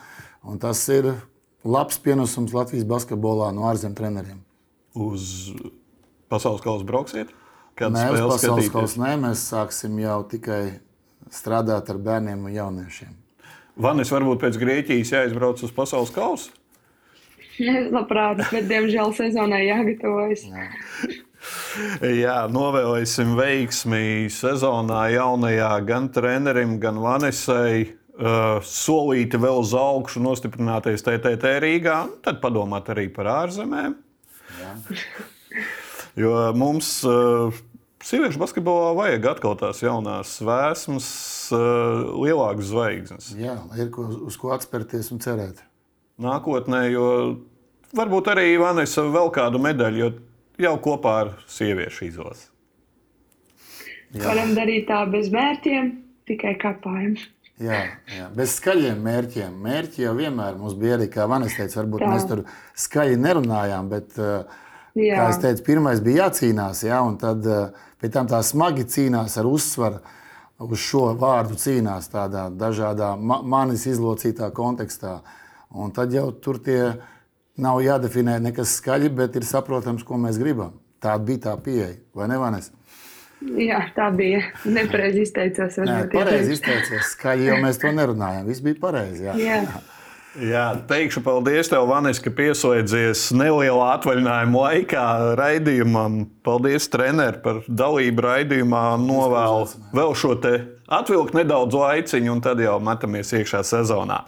Un 0.46 0.58
tas 0.62 0.82
ir 0.94 1.12
labs 1.66 2.00
pienesums 2.02 2.54
Latvijas 2.54 2.86
basketbolā 2.90 3.52
no 3.54 3.68
ārzemju 3.70 3.98
treneriem. 3.98 4.40
Uz 4.98 5.52
pasaules 6.32 6.64
kausa 6.66 6.86
brauksiet? 6.88 7.34
Nē, 7.78 8.08
uz 8.16 8.26
pasaules 8.32 8.72
kausa 8.74 9.02
nē, 9.02 9.14
mēs 9.26 9.46
sāksim 9.52 9.98
jau 10.02 10.22
tikai 10.32 10.80
strādāt 11.34 11.90
ar 11.92 12.02
bērniem 12.02 12.46
un 12.48 12.54
jauniešiem. 12.56 13.14
Vanis, 13.82 14.14
varbūt 14.14 14.40
pēc 14.46 14.58
Grieķijas 14.62 15.12
jāizbrauc 15.12 15.62
uz 15.66 15.74
pasaules 15.76 16.14
kausa? 16.16 16.54
Labprāt, 17.92 18.42
bet 18.52 18.70
diemžēl 18.70 19.14
sezonai 19.16 19.66
jāgatavojas. 19.68 20.46
Jā. 20.48 20.70
Jā, 22.06 22.38
novēlēsim 22.52 23.36
veiksmi 23.38 24.32
sezonā 24.32 25.10
jaunajā 25.16 25.72
gan 25.88 26.10
trenerim, 26.14 26.80
gan 26.82 27.00
Vanesai. 27.04 27.94
Uh, 28.16 28.64
solīti 28.64 29.36
vēl 29.36 29.58
uz 29.60 29.74
augšu, 29.76 30.22
nostiprināties 30.24 31.04
TTT 31.04 31.58
Rīgā, 31.60 31.98
tad 32.24 32.40
padomāt 32.40 32.88
arī 32.94 33.10
par 33.12 33.28
ārzemēm. 33.44 33.98
Jo 36.16 36.32
mums 36.56 37.02
uh, 37.04 37.52
sieviešu 38.00 38.40
basketbolā 38.40 38.94
vajag 38.96 39.26
atkal 39.34 39.58
tās 39.60 39.82
jaunās 39.84 40.38
vēsmas, 40.40 41.08
uh, 41.52 42.06
lielākas 42.24 42.70
zvaigznes. 42.70 43.34
Jā, 43.36 43.58
ir 43.76 43.90
ko, 43.92 44.06
uz 44.30 44.38
ko 44.40 44.54
atspērties 44.56 45.12
un 45.12 45.20
cerēt. 45.20 45.60
Nākotnē, 46.24 46.86
jo 46.94 47.10
varbūt 48.00 48.32
arī 48.32 48.54
Vanesa 48.62 49.04
vēl 49.12 49.28
kādu 49.36 49.60
medaļu, 49.60 50.00
jo 50.00 50.14
jau 50.62 50.76
kopā 50.82 51.16
ar 51.24 51.32
sieviešu 51.52 52.10
izlasi. 52.10 52.50
Varam 54.16 54.54
darīt 54.56 54.88
tā 54.88 55.02
bez 55.12 55.32
mērķiem, 55.34 55.90
tikai 56.30 56.56
kāpājam. 56.62 57.16
Jā, 57.62 57.80
jā, 58.12 58.28
bez 58.36 58.58
skaļiem 58.58 59.00
mērķiem. 59.04 59.56
Mērķi 59.64 60.04
jau 60.04 60.14
vienmēr 60.18 60.58
mums 60.60 60.76
bija 60.80 60.98
arī, 60.98 61.08
kā 61.12 61.24
Vanis 61.32 61.56
teica, 61.56 61.80
varbūt 61.82 62.04
tā. 62.04 62.12
mēs 62.12 62.28
tur 62.28 62.42
skaļi 62.84 63.16
nerunājām, 63.24 63.88
bet, 63.92 64.18
uh, 64.20 64.60
jā. 65.00 65.16
kā 65.16 65.30
es 65.32 65.40
teicu, 65.44 65.64
pirmais 65.70 66.04
bija 66.04 66.26
jācīnās, 66.26 66.84
jā, 66.88 67.00
un 67.08 67.16
tad 67.22 67.48
uh, 67.48 67.86
pēc 68.04 68.16
tam 68.18 68.28
tā 68.32 68.42
smagi 68.44 68.84
cīnās 68.92 69.38
ar 69.40 69.48
uzsvaru 69.48 70.04
uz 70.68 70.84
šo 70.84 71.06
vārdu 71.20 71.56
cīnās 71.60 72.12
tādā 72.12 72.50
dažādā 72.52 73.14
manis 73.20 73.88
izlocītā 73.88 74.52
kontekstā. 74.56 75.22
Un 75.76 75.92
tad 75.96 76.14
jau 76.16 76.30
tur 76.44 76.60
tie 76.64 76.82
Nav 77.62 77.80
jādefinē 77.80 78.40
nekas 78.44 78.74
skaļi, 78.82 79.12
bet 79.16 79.38
ir 79.40 79.46
saprotams, 79.48 80.04
ko 80.04 80.20
mēs 80.20 80.40
gribam. 80.42 80.74
Tā 81.04 81.14
bija 81.22 81.46
tā 81.50 81.54
pieeja, 81.64 81.94
vai 82.16 82.28
ne? 82.32 82.40
Vanes? 82.42 82.72
Jā, 83.46 83.82
tā 83.96 84.10
bija. 84.16 84.42
Nepareizi 84.66 85.26
izteicās. 85.28 85.78
Nē, 85.86 86.06
pareizi 86.12 86.56
izteicās. 86.56 87.12
Skaļi 87.14 87.52
jau 87.52 87.60
mēs 87.64 87.80
to 87.80 87.92
nerunājām. 87.94 88.48
Viss 88.50 88.64
bija 88.64 88.80
pareizi. 88.82 89.28
Jā. 89.28 89.36
Jā. 89.40 89.60
Jā, 90.36 90.64
teikšu 90.90 91.22
paldies 91.24 91.70
tev, 91.72 91.86
Vanis, 91.88 92.18
ka 92.20 92.28
pieslēdzies 92.36 93.30
nelielā 93.40 93.86
atvaļinājuma 93.94 94.64
laikā 94.66 95.04
raidījumam. 95.40 96.26
Paldies, 96.44 96.90
treneri, 96.92 97.40
par 97.44 97.62
dalību 97.72 98.26
raidījumā. 98.26 98.82
Novēlu 99.00 99.70
vēl 99.96 100.12
šo 100.20 100.34
te 100.44 100.58
atvilkt 100.92 101.34
nedaudz 101.36 101.76
laiciņu, 101.78 102.32
un 102.36 102.42
tad 102.46 102.62
jau 102.62 102.76
metamies 102.84 103.32
iekšā 103.36 103.62
sezonā. 103.66 104.22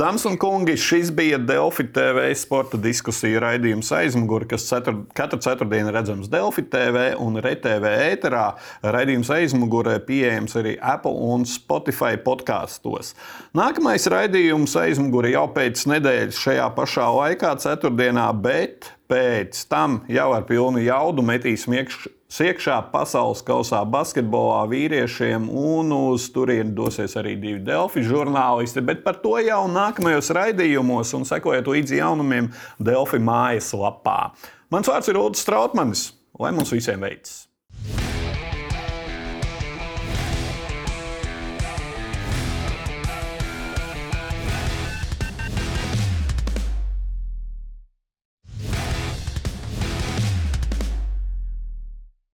Dāmas 0.00 0.24
un 0.28 0.38
kungi, 0.40 0.76
šis 0.80 1.10
bija 1.16 1.40
Delfi 1.40 1.86
TV 1.92 2.28
sporta 2.38 2.80
diskusija 2.80 3.42
raidījums 3.44 3.90
aizmugurē, 3.96 4.48
kas 4.54 4.66
cetur, 4.68 5.02
katru 5.16 5.40
ceturtdienu 5.42 5.92
redzams 5.94 6.30
Delfi 6.32 6.64
TV 6.70 7.10
un 7.20 7.40
RTV 7.42 7.94
ēterā. 8.10 8.46
Raidījums 8.96 9.32
aizmugurē 9.36 9.98
pieejams 10.06 10.56
arī 10.60 10.76
Apple 10.80 11.16
un 11.32 11.44
Spotify 11.48 12.16
podkāstos. 12.20 13.14
Nākamais 13.56 14.06
raidījums 14.10 14.76
aizmugurē 14.80 15.34
jau 15.34 15.48
pēc 15.56 15.84
nedēļas 15.90 16.40
šajā 16.40 16.70
pašā 16.76 17.10
laikā, 17.16 17.56
ceturtdienā, 17.60 18.30
bet 18.40 18.92
pēc 19.10 19.66
tam 19.70 20.00
jau 20.10 20.30
ar 20.36 20.46
pilnu 20.48 20.82
jaudu 20.86 21.26
metīsim 21.26 21.76
iekšā 21.80 22.16
Siekšā 22.30 22.76
pasaules 22.92 23.40
kausā 23.42 23.80
basketbolā 23.90 24.60
vīriešiem, 24.70 25.48
un 25.50 25.90
uz 25.96 26.28
turieni 26.30 26.70
dosies 26.76 27.16
arī 27.18 27.34
divi 27.42 27.58
Delfi 27.66 28.04
žurnālisti. 28.06 28.84
Bet 28.86 29.02
par 29.02 29.18
to 29.24 29.34
jau 29.42 29.64
nākamajos 29.66 30.30
raidījumos, 30.38 31.10
un 31.18 31.26
sekojiet 31.26 31.66
līdzi 31.66 31.98
jaunumiem 31.98 32.52
Delfi 32.78 33.18
mājaslapā. 33.18 34.18
Mans 34.70 34.94
vārds 34.94 35.10
ir 35.10 35.18
Ulrichs 35.18 35.42
Strautmanis. 35.42 36.08
Lai 36.38 36.54
mums 36.54 36.70
visiem 36.70 37.02
veicas! 37.02 37.49